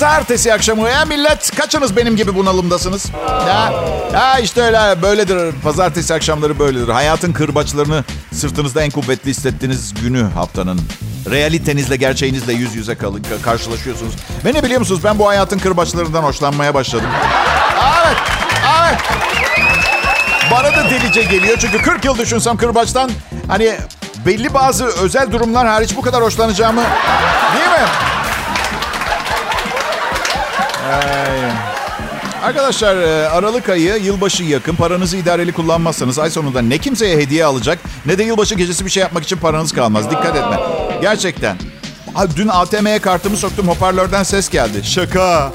Pazartesi 0.00 0.54
akşamı. 0.54 0.88
Ya 0.90 1.04
millet 1.04 1.56
kaçınız 1.56 1.96
benim 1.96 2.16
gibi 2.16 2.34
bunalımdasınız? 2.34 3.06
Ya, 3.48 3.72
ya 4.12 4.38
işte 4.38 4.62
öyle 4.62 5.02
böyledir. 5.02 5.52
Pazartesi 5.62 6.14
akşamları 6.14 6.58
böyledir. 6.58 6.88
Hayatın 6.88 7.32
kırbaçlarını 7.32 8.04
sırtınızda 8.32 8.82
en 8.82 8.90
kuvvetli 8.90 9.30
hissettiğiniz 9.30 9.94
günü 10.02 10.30
haftanın. 10.34 10.80
Realitenizle, 11.30 11.96
gerçeğinizle 11.96 12.52
yüz 12.52 12.74
yüze 12.74 12.94
kal- 12.94 13.14
karşılaşıyorsunuz. 13.42 14.14
Ve 14.44 14.54
ne 14.54 14.62
biliyor 14.62 14.80
musunuz? 14.80 15.00
Ben 15.04 15.18
bu 15.18 15.28
hayatın 15.28 15.58
kırbaçlarından 15.58 16.22
hoşlanmaya 16.22 16.74
başladım. 16.74 17.10
Evet, 18.04 18.16
evet. 18.80 18.98
Bana 20.50 20.76
da 20.76 20.90
delice 20.90 21.22
geliyor. 21.22 21.56
Çünkü 21.60 21.82
40 21.82 22.04
yıl 22.04 22.18
düşünsem 22.18 22.56
kırbaçtan 22.56 23.10
hani 23.48 23.76
belli 24.26 24.54
bazı 24.54 24.84
özel 24.84 25.32
durumlar 25.32 25.66
hariç 25.66 25.96
bu 25.96 26.00
kadar 26.00 26.22
hoşlanacağımı 26.22 26.82
değil 27.54 27.70
mi? 27.70 27.86
Arkadaşlar 32.48 32.96
e, 32.96 33.28
Aralık 33.28 33.68
ayı 33.68 33.96
yılbaşı 33.96 34.42
yakın. 34.42 34.76
Paranızı 34.76 35.16
idareli 35.16 35.52
kullanmazsanız 35.52 36.18
ay 36.18 36.30
sonunda 36.30 36.62
ne 36.62 36.78
kimseye 36.78 37.16
hediye 37.16 37.44
alacak 37.44 37.78
ne 38.06 38.18
de 38.18 38.22
yılbaşı 38.22 38.54
gecesi 38.54 38.84
bir 38.84 38.90
şey 38.90 39.00
yapmak 39.00 39.24
için 39.24 39.36
paranız 39.36 39.72
kalmaz. 39.72 40.10
Dikkat 40.10 40.36
etme. 40.36 40.60
Gerçekten. 41.00 41.56
Abi 42.14 42.36
dün 42.36 42.48
ATM'ye 42.48 42.98
kartımı 42.98 43.36
soktum 43.36 43.68
hoparlörden 43.68 44.22
ses 44.22 44.48
geldi. 44.48 44.84
Şaka. 44.84 45.52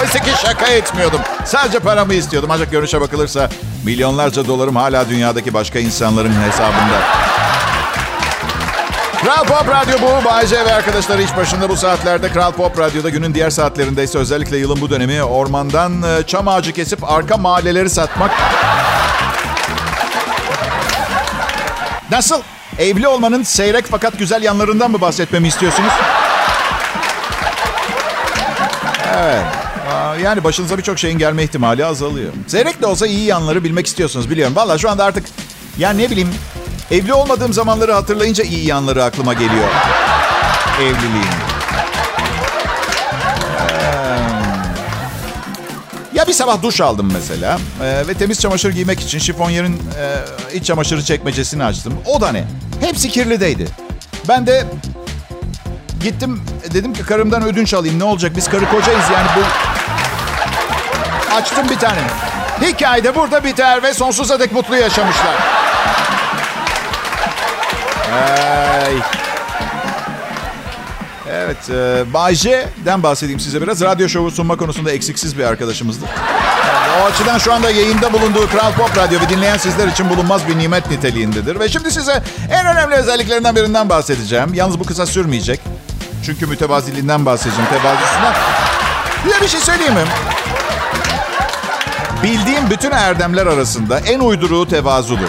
Oysa 0.00 0.18
ki 0.18 0.30
şaka 0.42 0.66
etmiyordum. 0.66 1.20
Sadece 1.44 1.78
paramı 1.78 2.14
istiyordum. 2.14 2.50
Ancak 2.52 2.70
görünüşe 2.70 3.00
bakılırsa 3.00 3.50
milyonlarca 3.84 4.46
dolarım 4.46 4.76
hala 4.76 5.08
dünyadaki 5.08 5.54
başka 5.54 5.78
insanların 5.78 6.42
hesabında. 6.42 7.23
Kral 9.24 9.44
Pop 9.44 9.68
Radyo 9.68 9.98
bu. 10.02 10.24
Bayece 10.24 10.64
ve 10.64 10.74
arkadaşları 10.74 11.22
iş 11.22 11.36
başında 11.36 11.68
bu 11.68 11.76
saatlerde. 11.76 12.28
Kral 12.32 12.52
Pop 12.52 12.78
Radyo'da 12.78 13.08
günün 13.08 13.34
diğer 13.34 13.50
saatlerinde 13.50 14.04
ise 14.04 14.18
özellikle 14.18 14.56
yılın 14.56 14.80
bu 14.80 14.90
dönemi 14.90 15.22
ormandan 15.22 16.02
e, 16.02 16.22
çam 16.26 16.48
ağacı 16.48 16.72
kesip 16.72 17.04
arka 17.12 17.36
mahalleleri 17.36 17.90
satmak. 17.90 18.30
Nasıl? 22.10 22.40
Evli 22.78 23.08
olmanın 23.08 23.42
seyrek 23.42 23.84
fakat 23.90 24.18
güzel 24.18 24.42
yanlarından 24.42 24.90
mı 24.90 25.00
bahsetmemi 25.00 25.48
istiyorsunuz? 25.48 25.92
Evet. 29.16 29.44
Yani 30.22 30.44
başınıza 30.44 30.78
birçok 30.78 30.98
şeyin 30.98 31.18
gelme 31.18 31.42
ihtimali 31.44 31.84
azalıyor. 31.84 32.32
Seyrek 32.46 32.82
de 32.82 32.86
olsa 32.86 33.06
iyi 33.06 33.24
yanları 33.24 33.64
bilmek 33.64 33.86
istiyorsunuz 33.86 34.30
biliyorum. 34.30 34.56
Valla 34.56 34.78
şu 34.78 34.90
anda 34.90 35.04
artık 35.04 35.24
ya 35.78 35.90
ne 35.90 36.10
bileyim 36.10 36.34
Evli 36.90 37.14
olmadığım 37.14 37.52
zamanları 37.52 37.92
hatırlayınca 37.92 38.44
iyi 38.44 38.66
yanları 38.66 39.04
aklıma 39.04 39.32
geliyor. 39.32 39.68
Evliliğin. 40.80 41.24
Ee, 43.70 44.18
ya 46.14 46.26
bir 46.26 46.32
sabah 46.32 46.62
duş 46.62 46.80
aldım 46.80 47.12
mesela 47.12 47.58
e, 47.82 48.08
ve 48.08 48.14
temiz 48.14 48.40
çamaşır 48.40 48.72
giymek 48.72 49.00
için 49.00 49.18
şifonyerin 49.18 49.82
e, 49.98 50.56
iç 50.56 50.66
çamaşırı 50.66 51.04
çekmecesini 51.04 51.64
açtım. 51.64 51.94
O 52.06 52.20
da 52.20 52.32
ne? 52.32 52.44
Hepsi 52.80 53.08
kirlideydi. 53.08 53.68
Ben 54.28 54.46
de 54.46 54.66
gittim 56.02 56.42
dedim 56.74 56.92
ki 56.94 57.02
karımdan 57.02 57.42
ödünç 57.44 57.74
alayım 57.74 57.98
ne 57.98 58.04
olacak 58.04 58.32
biz 58.36 58.48
karı 58.48 58.70
kocayız 58.70 59.04
yani 59.12 59.26
bu... 59.36 59.40
Açtım 61.34 61.68
bir 61.70 61.78
tane. 61.78 62.00
Hikaye 62.62 63.04
de 63.04 63.14
burada 63.14 63.44
biter 63.44 63.82
ve 63.82 63.94
sonsuza 63.94 64.40
dek 64.40 64.52
mutlu 64.52 64.76
yaşamışlar. 64.76 65.34
Ay. 68.12 68.94
Evet, 71.30 71.70
e, 71.70 72.12
Bay 72.12 72.34
J'den 72.34 73.02
bahsedeyim 73.02 73.40
size 73.40 73.62
biraz. 73.62 73.80
Radyo 73.80 74.08
şovu 74.08 74.30
sunma 74.30 74.56
konusunda 74.56 74.92
eksiksiz 74.92 75.38
bir 75.38 75.44
arkadaşımızdı. 75.44 76.04
O 77.02 77.04
açıdan 77.04 77.38
şu 77.38 77.52
anda 77.52 77.70
yayında 77.70 78.12
bulunduğu 78.12 78.48
Kral 78.48 78.72
Pop 78.72 78.96
Radyo 78.96 79.20
ve 79.20 79.28
dinleyen 79.28 79.56
sizler 79.56 79.88
için 79.88 80.10
bulunmaz 80.10 80.48
bir 80.48 80.58
nimet 80.58 80.90
niteliğindedir. 80.90 81.60
Ve 81.60 81.68
şimdi 81.68 81.90
size 81.90 82.22
en 82.50 82.66
önemli 82.66 82.94
özelliklerinden 82.94 83.56
birinden 83.56 83.88
bahsedeceğim. 83.88 84.54
Yalnız 84.54 84.80
bu 84.80 84.84
kısa 84.84 85.06
sürmeyecek. 85.06 85.60
Çünkü 86.26 86.46
mütevaziliğinden 86.46 87.26
bahsedeceğim, 87.26 87.70
tevazüsünden. 87.70 88.34
Size 89.22 89.40
bir 89.40 89.48
şey 89.48 89.60
söyleyeyim 89.60 89.94
mi? 89.94 90.04
Bildiğim 92.22 92.70
bütün 92.70 92.90
erdemler 92.90 93.46
arasında 93.46 93.98
en 93.98 94.20
uyduruğu 94.20 94.68
tevazudur. 94.68 95.28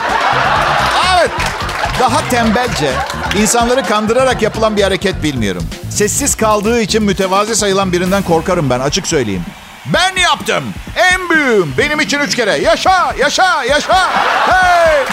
Daha 1.99 2.29
tembelce, 2.29 2.91
insanları 3.37 3.83
kandırarak 3.83 4.41
yapılan 4.41 4.77
bir 4.77 4.83
hareket 4.83 5.23
bilmiyorum. 5.23 5.63
Sessiz 5.89 6.35
kaldığı 6.35 6.81
için 6.81 7.03
mütevazi 7.03 7.55
sayılan 7.55 7.91
birinden 7.91 8.23
korkarım 8.23 8.69
ben, 8.69 8.79
açık 8.79 9.07
söyleyeyim. 9.07 9.45
Ben 9.85 10.21
yaptım. 10.21 10.63
En 10.95 11.29
büyüğüm. 11.29 11.73
Benim 11.77 11.99
için 11.99 12.19
üç 12.19 12.35
kere. 12.35 12.57
Yaşa, 12.57 13.13
yaşa, 13.19 13.63
yaşa. 13.63 14.09
Hey! 14.47 15.03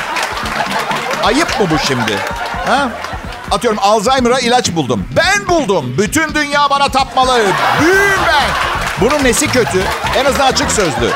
Ayıp 1.24 1.60
mı 1.60 1.66
bu 1.70 1.78
şimdi? 1.86 2.18
Ha? 2.66 2.88
Atıyorum 3.50 3.78
Alzheimer'a 3.82 4.38
ilaç 4.38 4.72
buldum. 4.72 5.08
Ben 5.16 5.48
buldum. 5.48 5.94
Bütün 5.98 6.34
dünya 6.34 6.70
bana 6.70 6.88
tapmalı. 6.88 7.40
Büyüğüm 7.80 8.20
ben. 8.26 8.48
Bunun 9.00 9.24
nesi 9.24 9.46
kötü? 9.46 9.82
En 10.16 10.24
azından 10.24 10.46
açık 10.46 10.70
sözlü. 10.72 11.10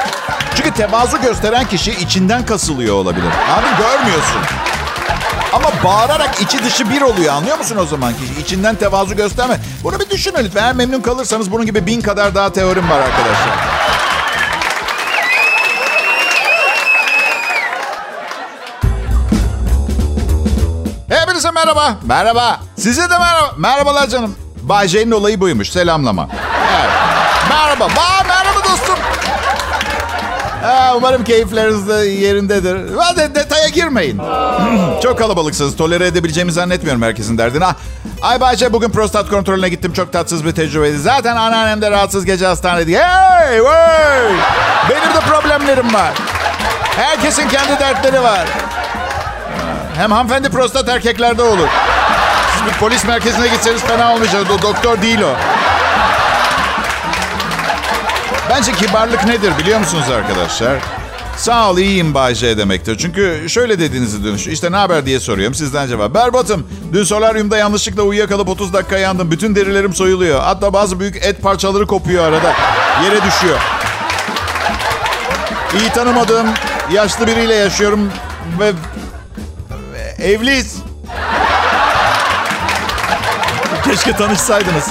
Çünkü 0.57 0.71
tevazu 0.71 1.21
gösteren 1.23 1.65
kişi 1.69 1.91
içinden 1.93 2.47
kasılıyor 2.47 2.95
olabilir. 2.95 3.31
Abi 3.57 3.83
görmüyorsun. 3.83 4.41
Ama 5.53 5.69
bağırarak 5.85 6.41
içi 6.41 6.65
dışı 6.65 6.91
bir 6.91 7.01
oluyor 7.01 7.35
anlıyor 7.35 7.59
musun 7.59 7.77
o 7.77 7.87
zaman 7.87 8.15
kişi? 8.15 8.41
İçinden 8.41 8.75
tevazu 8.77 9.17
gösterme. 9.17 9.61
Bunu 9.85 10.01
bir 10.01 10.11
düşünün 10.11 10.45
lütfen. 10.45 10.63
Eğer 10.63 10.75
memnun 10.75 11.01
kalırsanız 11.01 11.53
bunun 11.53 11.67
gibi 11.67 11.87
bin 11.87 12.01
kadar 12.01 12.35
daha 12.35 12.53
teorim 12.53 12.91
var 12.91 12.99
arkadaşlar. 13.01 13.57
Hepinize 21.09 21.51
merhaba. 21.51 21.97
Merhaba. 22.03 22.61
Size 22.77 23.11
de 23.11 23.19
merhaba. 23.19 23.53
Merhabalar 23.57 24.07
canım. 24.09 24.35
Bay 24.63 24.89
J'nin 24.89 25.11
olayı 25.11 25.41
buymuş. 25.41 25.71
Selamlama. 25.71 26.29
Evet. 26.81 26.91
Merhaba. 27.49 27.89
Ba 27.89 27.89
merhaba 27.89 27.95
dostum. 27.97 28.26
Ha, 28.26 28.26
umarım 30.97 31.25
keyifleriniz 31.25 31.89
de 31.89 31.95
yerindedir. 31.95 32.77
Hadi 32.99 33.35
detaya 33.35 33.69
girmeyin. 33.69 34.21
çok 35.03 35.19
kalabalıksınız. 35.19 35.77
Tolere 35.77 36.07
edebileceğimi 36.07 36.53
zannetmiyorum 36.53 37.03
herkesin 37.03 37.39
derdini. 37.39 37.65
Ah, 37.65 37.75
Ay 38.23 38.41
Bayce 38.41 38.73
bugün 38.73 38.89
prostat 38.91 39.29
kontrolüne 39.31 39.69
gittim. 39.69 39.93
Çok 39.93 40.13
tatsız 40.13 40.45
bir 40.45 40.53
tecrübeydi. 40.53 40.99
Zaten 40.99 41.37
anneannem 41.37 41.83
de 41.83 41.91
rahatsız 41.91 42.25
gece 42.25 42.47
hastanede. 42.47 42.93
Hey, 42.99 43.57
hey! 43.59 44.33
Benim 44.91 45.15
de 45.15 45.21
problemlerim 45.29 45.95
var. 45.95 46.13
Herkesin 46.97 47.49
kendi 47.49 47.81
dertleri 47.81 48.23
var. 48.23 48.47
Hem 49.97 50.13
hanımefendi 50.13 50.51
prostat 50.51 50.89
erkeklerde 50.89 51.43
olur. 51.43 51.69
Siz 52.57 52.67
bir 52.67 52.79
polis 52.79 53.05
merkezine 53.05 53.49
gitseniz 53.49 53.81
fena 53.83 54.15
olmayacak. 54.15 54.43
O 54.59 54.63
doktor 54.63 55.03
değil 55.03 55.21
o. 55.21 55.31
Bence 58.51 58.73
kibarlık 58.73 59.25
nedir 59.25 59.53
biliyor 59.59 59.79
musunuz 59.79 60.11
arkadaşlar? 60.11 60.79
Sağ 61.37 61.71
ol 61.71 61.79
iyiyim 61.79 62.15
Bay 62.15 62.35
J 62.35 62.59
demektir. 62.59 62.99
Çünkü 62.99 63.45
şöyle 63.49 63.79
dediğinizi 63.79 64.25
dönüş. 64.25 64.47
İşte 64.47 64.73
ne 64.73 64.77
haber 64.77 65.07
diye 65.07 65.21
soruyorum 65.21 65.55
sizden 65.55 65.89
cevap. 65.89 66.15
Berbatım. 66.15 66.67
Dün 66.93 67.05
solaryumda 67.05 67.57
yanlışlıkla 67.57 68.03
uyuyakalıp 68.03 68.49
30 68.49 68.73
dakika 68.73 68.99
yandım. 68.99 69.31
Bütün 69.31 69.57
derilerim 69.57 69.95
soyuluyor. 69.95 70.41
Hatta 70.41 70.73
bazı 70.73 71.01
büyük 71.01 71.17
et 71.17 71.43
parçaları 71.43 71.87
kopuyor 71.87 72.25
arada. 72.25 72.53
Yere 73.05 73.23
düşüyor. 73.23 73.59
İyi 75.81 75.91
tanımadığım 75.91 76.47
yaşlı 76.93 77.27
biriyle 77.27 77.55
yaşıyorum 77.55 78.13
ve 78.61 78.73
evliyiz. 80.25 80.77
Keşke 83.85 84.13
tanışsaydınız. 84.13 84.89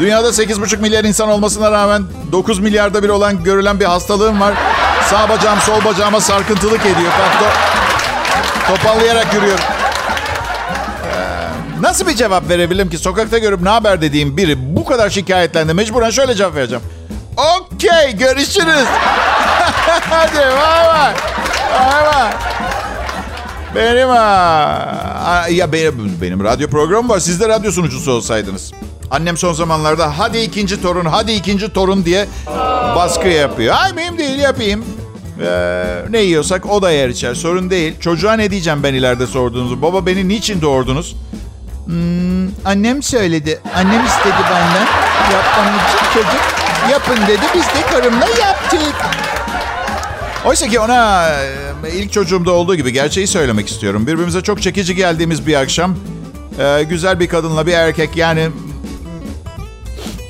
Dünyada 0.00 0.28
8,5 0.28 0.76
milyar 0.80 1.04
insan 1.04 1.28
olmasına 1.28 1.72
rağmen 1.72 2.02
9 2.32 2.58
milyarda 2.58 3.02
bir 3.02 3.08
olan 3.08 3.44
görülen 3.44 3.80
bir 3.80 3.84
hastalığım 3.84 4.40
var. 4.40 4.54
Sağ 5.10 5.28
bacağım 5.28 5.58
sol 5.60 5.84
bacağıma 5.84 6.20
sarkıntılık 6.20 6.80
ediyor. 6.80 7.12
To- 7.40 8.76
topallayarak 8.76 9.34
yürüyorum. 9.34 9.64
Ee, 11.04 11.82
nasıl 11.82 12.06
bir 12.06 12.14
cevap 12.16 12.48
verebilirim 12.48 12.90
ki 12.90 12.98
sokakta 12.98 13.38
görüp 13.38 13.60
ne 13.60 13.68
haber 13.68 14.00
dediğim 14.00 14.36
biri 14.36 14.76
bu 14.76 14.84
kadar 14.84 15.10
şikayetlendi. 15.10 15.74
Mecburen 15.74 16.10
şöyle 16.10 16.34
cevap 16.34 16.54
vereceğim. 16.54 16.84
Okey 17.36 18.16
görüşürüz. 18.16 18.86
Hadi 20.10 20.36
bay 20.36 20.86
bay. 20.86 21.14
Bay 21.74 22.04
bay. 22.14 22.32
Benim 23.74 24.08
ha. 24.08 25.46
Ya 25.50 25.72
benim, 25.72 26.18
benim 26.22 26.44
radyo 26.44 26.68
programım 26.68 27.08
var. 27.08 27.18
Siz 27.18 27.40
de 27.40 27.48
radyo 27.48 27.72
sunucusu 27.72 28.12
olsaydınız. 28.12 28.72
Annem 29.10 29.36
son 29.36 29.52
zamanlarda 29.52 30.18
hadi 30.18 30.38
ikinci 30.38 30.82
torun, 30.82 31.04
hadi 31.04 31.32
ikinci 31.32 31.72
torun 31.72 32.04
diye 32.04 32.26
baskı 32.96 33.28
yapıyor. 33.28 33.74
Ay 33.78 33.92
mühim 33.92 34.18
değil 34.18 34.38
yapayım. 34.38 34.84
Ee, 35.46 35.84
ne 36.10 36.18
yiyorsak 36.18 36.66
o 36.70 36.82
da 36.82 36.90
yer 36.90 37.08
içer. 37.08 37.34
Sorun 37.34 37.70
değil. 37.70 37.94
Çocuğa 38.00 38.32
ne 38.32 38.50
diyeceğim 38.50 38.82
ben 38.82 38.94
ileride 38.94 39.26
sorduğunuzu? 39.26 39.82
Baba 39.82 40.06
beni 40.06 40.28
niçin 40.28 40.60
doğurdunuz? 40.62 41.16
Hmm, 41.86 42.48
annem 42.64 43.02
söyledi. 43.02 43.60
Annem 43.74 44.06
istedi 44.06 44.34
benden. 44.50 44.86
Yapmam 45.32 45.74
için 45.74 46.12
çocuk 46.14 46.40
yapın 46.90 47.26
dedi. 47.26 47.42
Biz 47.54 47.62
de 47.62 47.86
karımla 47.90 48.26
yaptık. 48.26 48.94
Oysa 50.44 50.68
ki 50.68 50.80
ona 50.80 51.28
e, 51.86 51.92
ilk 51.92 52.12
çocuğumda 52.12 52.52
olduğu 52.52 52.74
gibi 52.74 52.92
gerçeği 52.92 53.26
söylemek 53.26 53.68
istiyorum. 53.68 54.06
Birbirimize 54.06 54.42
çok 54.42 54.62
çekici 54.62 54.94
geldiğimiz 54.94 55.46
bir 55.46 55.54
akşam. 55.54 55.96
e, 56.60 56.82
güzel 56.82 57.20
bir 57.20 57.28
kadınla 57.28 57.66
bir 57.66 57.72
erkek 57.72 58.16
yani... 58.16 58.48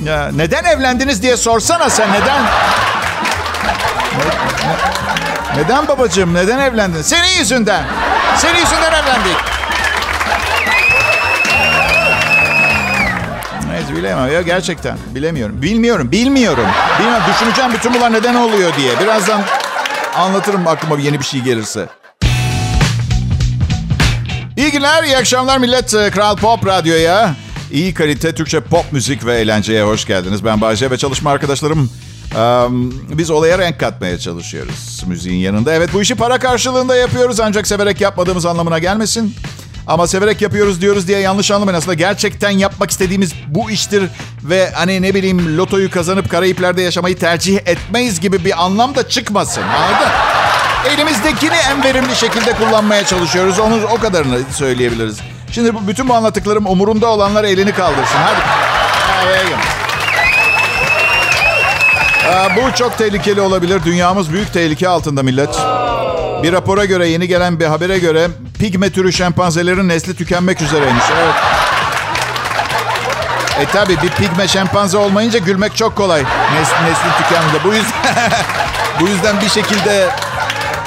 Ya, 0.04 0.30
neden 0.34 0.64
evlendiniz 0.64 1.22
diye 1.22 1.36
sorsana 1.36 1.90
sen 1.90 2.08
neden? 2.12 2.42
Ne- 4.16 5.58
ne- 5.58 5.62
neden 5.62 5.88
babacığım 5.88 6.34
neden 6.34 6.58
evlendin? 6.58 7.02
Senin 7.02 7.38
yüzünden. 7.38 7.84
Senin 8.36 8.58
yüzünden 8.60 8.92
evlendik. 8.92 9.36
Neyse 13.70 13.96
bilemem 13.96 14.32
ya 14.32 14.42
gerçekten 14.42 14.98
bilemiyorum. 15.14 15.62
Bilmiyorum, 15.62 16.12
bilmiyorum. 16.12 16.66
Bilmiyorum 16.98 17.24
düşüneceğim 17.34 17.72
bütün 17.72 17.94
bunlar 17.94 18.12
neden 18.12 18.34
oluyor 18.34 18.76
diye. 18.76 19.00
Birazdan 19.00 19.40
anlatırım 20.16 20.66
aklıma 20.68 20.96
yeni 21.02 21.18
bir 21.20 21.24
şey 21.24 21.40
gelirse. 21.40 21.86
İyi 24.56 24.70
günler, 24.70 25.04
iyi 25.04 25.16
akşamlar 25.16 25.58
millet. 25.58 25.94
Ee, 25.94 26.10
Kral 26.10 26.36
Pop 26.36 26.66
Radyo'ya, 26.66 27.30
iyi 27.72 27.94
kalite 27.94 28.34
Türkçe 28.34 28.60
pop 28.60 28.92
müzik 28.92 29.26
ve 29.26 29.34
eğlenceye 29.38 29.82
hoş 29.84 30.04
geldiniz. 30.06 30.44
Ben 30.44 30.60
Bayce 30.60 30.90
ve 30.90 30.98
çalışma 30.98 31.30
arkadaşlarım. 31.30 31.90
em, 32.36 32.90
biz 33.18 33.30
olaya 33.30 33.58
renk 33.58 33.80
katmaya 33.80 34.18
çalışıyoruz 34.18 35.02
müziğin 35.06 35.38
yanında. 35.40 35.74
Evet 35.74 35.90
bu 35.92 36.02
işi 36.02 36.14
para 36.14 36.38
karşılığında 36.38 36.96
yapıyoruz 36.96 37.40
ancak 37.40 37.66
severek 37.66 38.00
yapmadığımız 38.00 38.46
anlamına 38.46 38.78
gelmesin. 38.78 39.34
Ama 39.86 40.06
severek 40.06 40.42
yapıyoruz 40.42 40.80
diyoruz 40.80 41.08
diye 41.08 41.18
yanlış 41.18 41.50
anlamayın. 41.50 41.78
Aslında 41.78 41.94
gerçekten 41.94 42.50
yapmak 42.50 42.90
istediğimiz 42.90 43.32
bu 43.48 43.70
iştir. 43.70 44.02
Ve 44.42 44.70
hani 44.70 45.02
ne 45.02 45.14
bileyim 45.14 45.56
lotoyu 45.58 45.90
kazanıp 45.90 46.30
Karayipler'de 46.30 46.82
yaşamayı 46.82 47.18
tercih 47.18 47.56
etmeyiz 47.66 48.20
gibi 48.20 48.44
bir 48.44 48.64
anlam 48.64 48.94
da 48.94 49.08
çıkmasın. 49.08 49.62
Anladın? 49.62 50.08
Elimizdekini 50.94 51.54
en 51.70 51.84
verimli 51.84 52.16
şekilde 52.16 52.52
kullanmaya 52.52 53.06
çalışıyoruz. 53.06 53.58
Onu 53.58 53.80
o 53.92 53.96
kadarını 53.98 54.38
söyleyebiliriz. 54.52 55.18
Şimdi 55.52 55.74
bu, 55.74 55.88
bütün 55.88 56.08
bu 56.08 56.14
anlattıklarım 56.14 56.66
umurunda 56.66 57.06
olanlar 57.06 57.44
elini 57.44 57.72
kaldırsın. 57.72 58.18
Hadi. 58.18 58.40
Aa, 62.28 62.56
bu 62.56 62.74
çok 62.74 62.98
tehlikeli 62.98 63.40
olabilir. 63.40 63.80
Dünyamız 63.84 64.32
büyük 64.32 64.52
tehlike 64.52 64.88
altında 64.88 65.22
millet. 65.22 65.58
Bir 66.42 66.52
rapora 66.52 66.84
göre, 66.84 67.08
yeni 67.08 67.28
gelen 67.28 67.60
bir 67.60 67.66
habere 67.66 67.98
göre 67.98 68.28
pigme 68.58 68.90
türü 68.90 69.12
şempanzelerin 69.12 69.88
nesli 69.88 70.16
tükenmek 70.16 70.62
üzereymiş. 70.62 71.04
Evet. 71.22 71.34
E 73.60 73.66
tabi 73.72 73.96
bir 74.02 74.10
pigme 74.10 74.48
şempanze 74.48 74.98
olmayınca 74.98 75.38
gülmek 75.38 75.76
çok 75.76 75.96
kolay. 75.96 76.20
Nesl, 76.54 76.72
neslin 76.82 77.22
tükendiğinde. 77.22 77.64
Bu 77.64 77.68
yüzden, 77.74 78.32
bu 79.00 79.08
yüzden 79.08 79.40
bir 79.40 79.48
şekilde 79.48 80.08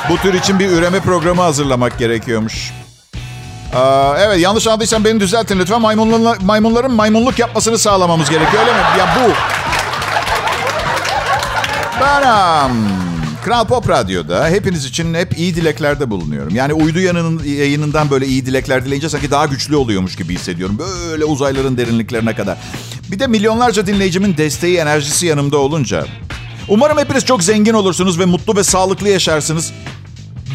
bu 0.10 0.18
tür 0.18 0.34
için 0.34 0.60
bir 0.60 0.70
üreme 0.70 1.00
programı 1.00 1.42
hazırlamak 1.42 1.98
gerekiyormuş. 2.00 2.72
Aa, 3.74 4.16
evet 4.20 4.40
yanlış 4.40 4.68
anladıysam 4.68 5.06
beni 5.06 5.20
düzeltin 5.20 5.60
lütfen. 5.60 5.82
Maymunların, 5.82 6.46
maymunların 6.46 6.92
maymunluk 6.92 7.40
yapmasını 7.40 7.78
sağlamamız 7.78 8.30
gerekiyor 8.30 8.62
öyle 8.64 8.74
mi? 8.74 8.80
Ya 9.00 9.16
bu. 9.16 9.32
Ben 12.02 12.72
Kral 13.46 13.66
Pop 13.68 13.90
Radyo'da 13.90 14.48
hepiniz 14.50 14.86
için 14.86 15.14
hep 15.14 15.38
iyi 15.38 15.56
dileklerde 15.56 16.10
bulunuyorum. 16.10 16.56
Yani 16.56 16.74
uydu 16.74 17.00
yanının, 17.00 17.44
yayınından 17.44 18.10
böyle 18.10 18.26
iyi 18.26 18.46
dilekler 18.46 18.86
dileyince 18.86 19.10
sanki 19.10 19.32
daha 19.32 19.46
güçlü 19.46 19.76
oluyormuş 19.76 20.16
gibi 20.16 20.34
hissediyorum. 20.34 20.78
Böyle 20.80 21.26
uzayların 21.26 21.78
derinliklerine 21.78 22.36
kadar. 22.36 22.58
Bir 23.12 23.20
de 23.20 23.28
milyonlarca 23.28 23.88
dinleyicimin 23.88 24.38
desteği, 24.38 24.78
enerjisi 24.78 25.26
yanımda 25.26 25.58
olunca. 25.58 26.06
Umarım 26.68 26.98
hepiniz 26.98 27.26
çok 27.26 27.44
zengin 27.44 27.74
olursunuz 27.74 28.20
ve 28.20 28.26
mutlu 28.26 28.56
ve 28.56 28.64
sağlıklı 28.64 29.10
yaşarsınız. 29.10 29.74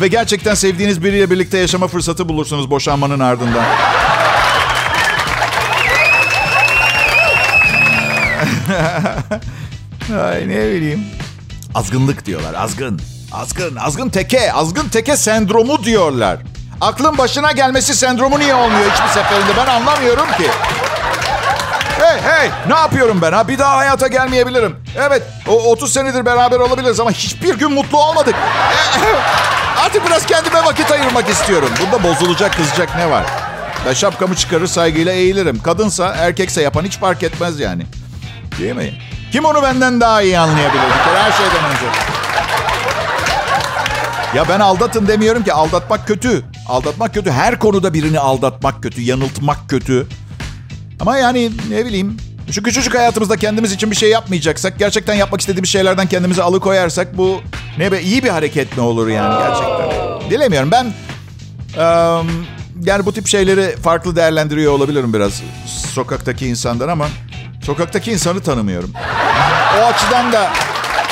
Ve 0.01 0.09
gerçekten 0.09 0.55
sevdiğiniz 0.55 1.05
biriyle 1.05 1.31
birlikte 1.31 1.59
yaşama 1.59 1.89
fırsatı 1.89 2.29
bulursunuz 2.29 2.71
boşanmanın 2.71 3.21
ardından. 3.21 3.65
Ay 10.25 10.49
ne 10.49 10.57
bileyim. 10.57 11.05
Azgınlık 11.75 12.27
diyorlar. 12.27 12.55
Azgın. 12.55 13.01
Azgın. 13.33 13.77
Azgın 13.77 14.09
teke. 14.09 14.53
Azgın 14.53 14.89
teke 14.89 15.17
sendromu 15.17 15.85
diyorlar. 15.85 16.39
Aklın 16.81 17.19
başına 17.19 17.53
gelmesi 17.53 17.95
sendromu 17.95 18.39
niye 18.39 18.55
olmuyor 18.55 18.91
hiçbir 18.91 19.09
seferinde 19.09 19.57
ben 19.57 19.67
anlamıyorum 19.67 20.27
ki. 20.27 20.51
Hey 21.99 22.21
hey 22.23 22.51
ne 22.69 22.75
yapıyorum 22.75 23.19
ben 23.23 23.33
ha? 23.33 23.49
Bir 23.49 23.59
daha 23.59 23.77
hayata 23.77 24.07
gelmeyebilirim. 24.07 24.77
Evet 24.97 25.23
o 25.49 25.53
30 25.53 25.93
senedir 25.93 26.27
beraber 26.27 26.59
olabiliriz 26.61 27.01
ama 27.01 27.11
hiçbir 27.11 27.55
gün 27.55 27.73
mutlu 27.73 28.03
olmadık. 28.03 28.35
Artık 29.87 30.07
biraz 30.07 30.27
kendime 30.27 30.65
vakit 30.65 30.93
ayırmak 30.93 31.29
istiyorum. 31.29 31.69
Bunda 31.81 32.03
bozulacak 32.03 32.57
kızacak 32.57 32.97
ne 32.97 33.11
var? 33.11 33.25
Ben 33.87 33.93
şapkamı 33.93 34.37
çıkarır 34.37 34.67
saygıyla 34.67 35.13
eğilirim. 35.13 35.63
Kadınsa 35.63 36.07
erkekse 36.07 36.63
yapan 36.63 36.85
hiç 36.85 36.99
fark 36.99 37.23
etmez 37.23 37.61
yani. 37.61 37.83
Değil 38.59 38.77
mi? 38.77 38.95
Kim 39.33 39.45
onu 39.45 39.63
benden 39.63 40.01
daha 40.01 40.23
iyi 40.23 40.39
anlayabilir 40.39 40.83
her 41.15 41.33
şeyden 41.33 41.71
önce. 41.71 41.87
Ya 44.35 44.49
ben 44.49 44.61
aldatın 44.61 45.09
demiyorum 45.09 45.45
ki 45.45 45.53
aldatmak 45.53 46.07
kötü. 46.07 46.45
Aldatmak 46.69 47.15
kötü. 47.15 47.31
Her 47.31 47.59
konuda 47.59 47.95
birini 47.95 48.19
aldatmak 48.19 48.83
kötü. 48.83 49.01
Yanıltmak 49.01 49.69
kötü. 49.69 50.07
Ama 51.01 51.17
yani 51.17 51.51
ne 51.71 51.87
bileyim. 51.87 52.17
Şu 52.51 52.63
küçücük 52.63 52.95
hayatımızda 52.95 53.37
kendimiz 53.37 53.73
için 53.73 53.91
bir 53.91 53.97
şey 53.97 54.11
yapmayacaksak, 54.11 54.79
gerçekten 54.79 55.15
yapmak 55.15 55.41
istediğimiz 55.41 55.71
şeylerden 55.71 56.07
kendimizi 56.07 56.43
alıkoyarsak 56.43 57.19
bu 57.19 57.41
ne 57.79 57.93
be 57.93 58.03
iyi 58.03 58.25
bir 58.25 58.29
hareket 58.29 58.77
mi 58.77 58.83
olur 58.83 59.09
yani 59.09 59.35
gerçekten. 59.39 60.31
Bilemiyorum 60.31 60.71
ben 60.71 60.85
um, 60.85 62.47
yani 62.83 63.07
bu 63.07 63.13
tip 63.13 63.27
şeyleri 63.27 63.77
farklı 63.77 64.17
değerlendiriyor 64.17 64.73
olabilirim 64.73 65.13
biraz 65.15 65.43
sokaktaki 65.95 66.47
insandan 66.47 66.89
ama 66.89 67.09
sokaktaki 67.63 68.13
insanı 68.13 68.43
tanımıyorum. 68.43 68.93
O 69.81 69.85
açıdan 69.85 70.33
da 70.33 70.51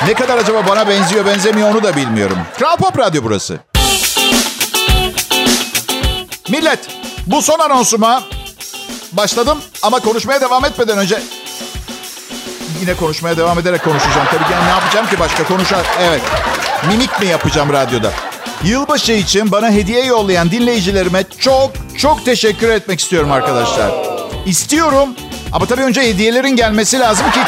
ne 0.06 0.14
kadar 0.14 0.38
acaba 0.38 0.66
bana 0.68 0.88
benziyor 0.88 1.26
benzemiyor 1.26 1.70
onu 1.70 1.82
da 1.82 1.96
bilmiyorum. 1.96 2.38
Kral 2.58 2.76
Pop 2.76 2.98
Radyo 2.98 3.22
burası. 3.24 3.58
Millet 6.48 6.78
bu 7.26 7.42
son 7.42 7.58
anonsuma 7.58 8.22
başladım 9.16 9.58
ama 9.82 10.00
konuşmaya 10.00 10.40
devam 10.40 10.64
etmeden 10.64 10.98
önce 10.98 11.22
yine 12.80 12.94
konuşmaya 12.94 13.36
devam 13.36 13.58
ederek 13.58 13.84
konuşacağım. 13.84 14.26
Tabii 14.26 14.44
ki 14.44 14.64
ne 14.64 14.70
yapacağım 14.70 15.06
ki 15.06 15.18
başka 15.18 15.44
konuşar. 15.44 15.86
Evet. 16.00 16.22
Mimik 16.88 17.20
mi 17.20 17.26
yapacağım 17.26 17.72
radyoda? 17.72 18.10
Yılbaşı 18.64 19.12
için 19.12 19.52
bana 19.52 19.70
hediye 19.70 20.04
yollayan 20.04 20.50
dinleyicilerime 20.50 21.24
çok 21.38 21.70
çok 21.98 22.24
teşekkür 22.24 22.68
etmek 22.68 23.00
istiyorum 23.00 23.32
arkadaşlar. 23.32 23.90
İstiyorum 24.46 25.08
ama 25.52 25.66
tabii 25.66 25.82
önce 25.82 26.02
hediyelerin 26.02 26.56
gelmesi 26.56 27.00
lazım 27.00 27.30
ki... 27.30 27.40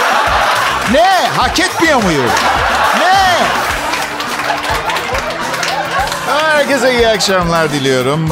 Ne? 0.92 1.28
Hak 1.36 1.60
etmiyor 1.60 2.02
muyum? 2.02 2.30
Herkese 6.56 6.94
iyi 6.94 7.08
akşamlar 7.08 7.72
diliyorum. 7.72 8.30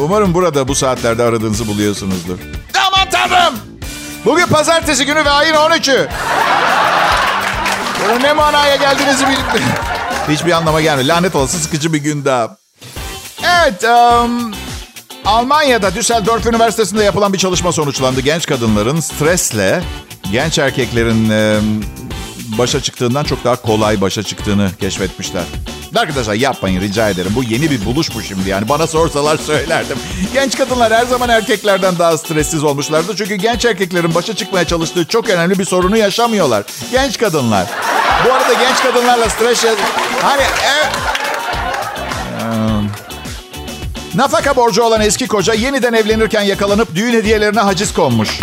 Umarım 0.00 0.34
burada 0.34 0.68
bu 0.68 0.74
saatlerde 0.74 1.22
aradığınızı 1.22 1.66
buluyorsunuzdur. 1.66 2.38
Aman 2.86 3.10
tanrım! 3.10 3.54
Bugün 4.24 4.46
pazartesi 4.46 5.06
günü 5.06 5.24
ve 5.24 5.30
ayın 5.30 5.54
13'ü. 5.54 6.08
Bunun 8.04 8.22
ne 8.22 8.32
manaya 8.32 8.76
geldiğinizi 8.76 9.26
bilip... 9.26 9.38
Hiçbir 10.28 10.52
anlama 10.52 10.80
gelmiyor. 10.80 11.08
Lanet 11.08 11.36
olası 11.36 11.58
sıkıcı 11.58 11.92
bir 11.92 11.98
gün 11.98 12.24
daha. 12.24 12.56
Evet, 13.42 13.84
um, 13.84 14.52
Almanya'da 15.24 15.94
Düsseldorf 15.94 16.46
Üniversitesi'nde 16.46 17.04
yapılan 17.04 17.32
bir 17.32 17.38
çalışma 17.38 17.72
sonuçlandı. 17.72 18.20
Genç 18.20 18.46
kadınların 18.46 19.00
stresle 19.00 19.82
genç 20.32 20.58
erkeklerin 20.58 21.30
um, 21.58 21.84
başa 22.58 22.80
çıktığından 22.80 23.24
çok 23.24 23.44
daha 23.44 23.56
kolay 23.56 24.00
başa 24.00 24.22
çıktığını 24.22 24.70
keşfetmişler. 24.80 25.44
Arkadaşlar 25.96 26.34
yapmayın 26.34 26.80
rica 26.80 27.08
ederim. 27.08 27.32
Bu 27.34 27.42
yeni 27.42 27.70
bir 27.70 27.84
buluş 27.84 28.14
bu 28.14 28.22
şimdi 28.22 28.50
yani. 28.50 28.68
Bana 28.68 28.86
sorsalar 28.86 29.38
söylerdim. 29.38 29.98
Genç 30.32 30.58
kadınlar 30.58 30.92
her 30.92 31.06
zaman 31.06 31.28
erkeklerden 31.28 31.98
daha 31.98 32.18
stressiz 32.18 32.64
olmuşlardı. 32.64 33.16
Çünkü 33.16 33.34
genç 33.34 33.64
erkeklerin 33.64 34.14
başa 34.14 34.36
çıkmaya 34.36 34.64
çalıştığı 34.64 35.04
çok 35.06 35.28
önemli 35.28 35.58
bir 35.58 35.64
sorunu 35.64 35.96
yaşamıyorlar. 35.96 36.64
Genç 36.92 37.18
kadınlar. 37.18 37.66
Bu 38.26 38.32
arada 38.32 38.52
genç 38.52 38.82
kadınlarla 38.82 39.28
stres... 39.28 39.64
Hani... 40.22 40.42
E... 40.42 41.04
Nafaka 44.14 44.56
borcu 44.56 44.82
olan 44.82 45.00
eski 45.00 45.26
koca 45.26 45.54
yeniden 45.54 45.92
evlenirken 45.92 46.42
yakalanıp 46.42 46.94
düğün 46.94 47.12
hediyelerine 47.12 47.60
haciz 47.60 47.92
konmuş. 47.94 48.40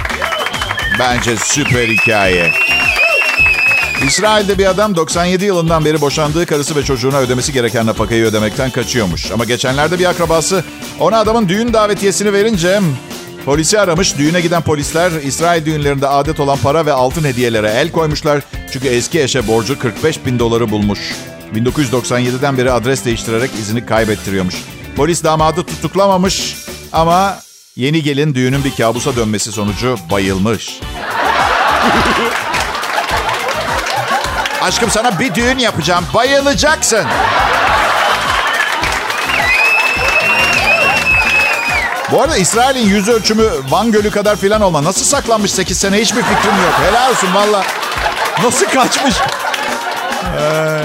Bence 0.99 1.35
süper 1.37 1.87
hikaye. 1.87 2.51
İsrail'de 4.07 4.57
bir 4.57 4.65
adam 4.65 4.95
97 4.95 5.45
yılından 5.45 5.85
beri 5.85 6.01
boşandığı 6.01 6.45
karısı 6.45 6.75
ve 6.75 6.83
çocuğuna 6.83 7.17
ödemesi 7.17 7.53
gereken 7.53 7.85
nafakayı 7.85 8.25
ödemekten 8.25 8.71
kaçıyormuş. 8.71 9.31
Ama 9.31 9.45
geçenlerde 9.45 9.99
bir 9.99 10.05
akrabası 10.05 10.63
ona 10.99 11.19
adamın 11.19 11.49
düğün 11.49 11.73
davetiyesini 11.73 12.33
verince 12.33 12.79
polisi 13.45 13.79
aramış. 13.79 14.17
Düğüne 14.17 14.41
giden 14.41 14.61
polisler 14.61 15.11
İsrail 15.11 15.65
düğünlerinde 15.65 16.07
adet 16.07 16.39
olan 16.39 16.57
para 16.57 16.85
ve 16.85 16.93
altın 16.93 17.23
hediyelere 17.23 17.69
el 17.69 17.91
koymuşlar. 17.91 18.41
Çünkü 18.71 18.87
eski 18.87 19.21
eşe 19.21 19.47
borcu 19.47 19.79
45 19.79 20.25
bin 20.25 20.39
doları 20.39 20.71
bulmuş. 20.71 20.99
1997'den 21.55 22.57
beri 22.57 22.71
adres 22.71 23.05
değiştirerek 23.05 23.51
izini 23.59 23.85
kaybettiriyormuş. 23.85 24.55
Polis 24.95 25.23
damadı 25.23 25.63
tutuklamamış 25.63 26.55
ama 26.91 27.39
yeni 27.75 28.03
gelin 28.03 28.35
düğünün 28.35 28.63
bir 28.63 28.75
kabusa 28.75 29.15
dönmesi 29.15 29.51
sonucu 29.51 29.95
bayılmış. 30.11 30.79
Aşkım 34.61 34.91
sana 34.91 35.19
bir 35.19 35.35
düğün 35.35 35.57
yapacağım. 35.57 36.05
Bayılacaksın. 36.13 37.05
Bu 42.11 42.21
arada 42.21 42.37
İsrail'in 42.37 42.89
yüz 42.89 43.09
ölçümü 43.09 43.43
Van 43.69 43.91
Gölü 43.91 44.11
kadar 44.11 44.35
filan 44.35 44.61
olma. 44.61 44.83
Nasıl 44.83 45.05
saklanmış 45.05 45.51
8 45.51 45.77
sene 45.77 45.97
hiçbir 45.97 46.21
fikrim 46.21 46.55
yok. 46.63 46.73
Helal 46.89 47.11
olsun 47.11 47.33
valla. 47.33 47.63
Nasıl 48.43 48.65
kaçmış? 48.65 49.15
Ee, 50.39 50.83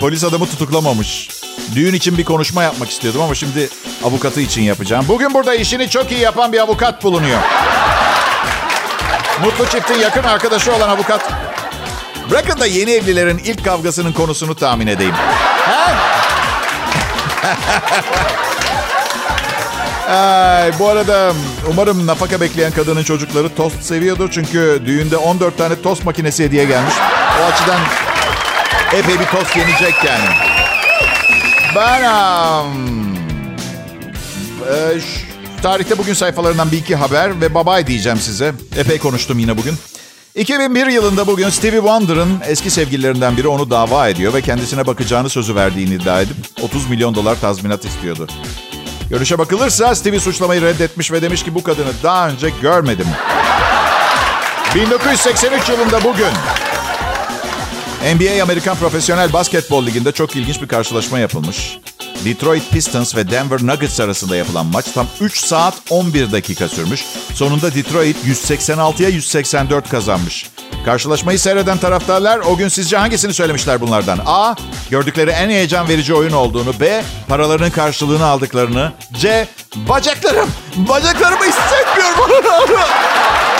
polis 0.00 0.24
adamı 0.24 0.46
tutuklamamış. 0.46 1.28
Düğün 1.74 1.94
için 1.94 2.18
bir 2.18 2.24
konuşma 2.24 2.62
yapmak 2.62 2.90
istiyordum 2.90 3.22
ama 3.22 3.34
şimdi 3.34 3.68
avukatı 4.04 4.40
için 4.40 4.62
yapacağım. 4.62 5.04
Bugün 5.08 5.34
burada 5.34 5.54
işini 5.54 5.90
çok 5.90 6.12
iyi 6.12 6.20
yapan 6.20 6.52
bir 6.52 6.58
avukat 6.58 7.04
bulunuyor. 7.04 7.38
Mutlu 9.44 9.66
çiftin 9.66 9.98
yakın 9.98 10.22
arkadaşı 10.22 10.74
olan 10.74 10.88
avukat 10.88 11.47
Bırakın 12.30 12.60
da 12.60 12.66
yeni 12.66 12.90
evlilerin 12.90 13.38
ilk 13.38 13.64
kavgasının 13.64 14.12
konusunu 14.12 14.54
tahmin 14.54 14.86
edeyim. 14.86 15.14
Ay, 20.08 20.78
bu 20.78 20.88
arada 20.88 21.32
umarım 21.70 22.06
nafaka 22.06 22.40
bekleyen 22.40 22.72
kadının 22.72 23.02
çocukları 23.02 23.54
tost 23.54 23.82
seviyordur. 23.82 24.30
Çünkü 24.30 24.82
düğünde 24.86 25.16
14 25.16 25.58
tane 25.58 25.82
tost 25.82 26.04
makinesi 26.04 26.44
hediye 26.44 26.64
gelmiş. 26.64 26.94
O 27.42 27.44
açıdan 27.52 27.80
epey 28.94 29.20
bir 29.20 29.26
tost 29.26 29.56
yenecek 29.56 29.94
yani. 30.04 30.24
Ben 31.76 32.02
e, 34.72 35.00
şu, 35.00 35.06
tarihte 35.62 35.98
bugün 35.98 36.14
sayfalarından 36.14 36.72
bir 36.72 36.76
iki 36.76 36.96
haber 36.96 37.40
ve 37.40 37.54
babay 37.54 37.86
diyeceğim 37.86 38.18
size. 38.18 38.52
Epey 38.76 38.98
konuştum 38.98 39.38
yine 39.38 39.56
bugün. 39.56 39.78
2001 40.38 40.86
yılında 40.86 41.26
bugün 41.26 41.48
Stevie 41.48 41.78
Wonder'ın 41.78 42.40
eski 42.46 42.70
sevgililerinden 42.70 43.36
biri 43.36 43.48
onu 43.48 43.70
dava 43.70 44.08
ediyor 44.08 44.34
ve 44.34 44.42
kendisine 44.42 44.86
bakacağını 44.86 45.28
sözü 45.28 45.54
verdiğini 45.54 45.94
iddia 45.94 46.20
edip 46.20 46.36
30 46.62 46.90
milyon 46.90 47.14
dolar 47.14 47.40
tazminat 47.40 47.84
istiyordu. 47.84 48.26
Görüşe 49.10 49.38
bakılırsa 49.38 49.94
Stevie 49.94 50.20
suçlamayı 50.20 50.62
reddetmiş 50.62 51.12
ve 51.12 51.22
demiş 51.22 51.44
ki 51.44 51.54
bu 51.54 51.62
kadını 51.62 51.88
daha 52.02 52.28
önce 52.28 52.50
görmedim. 52.62 53.06
1983 54.74 55.68
yılında 55.68 56.04
bugün 56.04 56.32
NBA 58.16 58.42
Amerikan 58.42 58.76
Profesyonel 58.76 59.32
Basketbol 59.32 59.86
Ligi'nde 59.86 60.12
çok 60.12 60.36
ilginç 60.36 60.62
bir 60.62 60.68
karşılaşma 60.68 61.18
yapılmış. 61.18 61.78
Detroit 62.24 62.70
Pistons 62.70 63.16
ve 63.16 63.30
Denver 63.30 63.58
Nuggets 63.66 64.00
arasında 64.00 64.36
yapılan 64.36 64.66
maç 64.66 64.86
tam 64.94 65.06
3 65.20 65.38
saat 65.38 65.74
11 65.90 66.32
dakika 66.32 66.68
sürmüş. 66.68 67.04
Sonunda 67.34 67.74
Detroit 67.74 68.16
186'ya 68.26 69.08
184 69.08 69.88
kazanmış. 69.88 70.50
Karşılaşmayı 70.84 71.38
seyreden 71.38 71.78
taraftarlar 71.78 72.38
o 72.38 72.56
gün 72.56 72.68
sizce 72.68 72.96
hangisini 72.96 73.34
söylemişler 73.34 73.80
bunlardan? 73.80 74.20
A. 74.26 74.54
Gördükleri 74.90 75.30
en 75.30 75.50
heyecan 75.50 75.88
verici 75.88 76.14
oyun 76.14 76.32
olduğunu. 76.32 76.80
B. 76.80 77.04
Paralarının 77.28 77.70
karşılığını 77.70 78.24
aldıklarını. 78.24 78.92
C. 79.14 79.48
Bacaklarım. 79.76 80.48
Bacaklarımı 80.76 81.44
hissetmiyorum. 81.44 82.44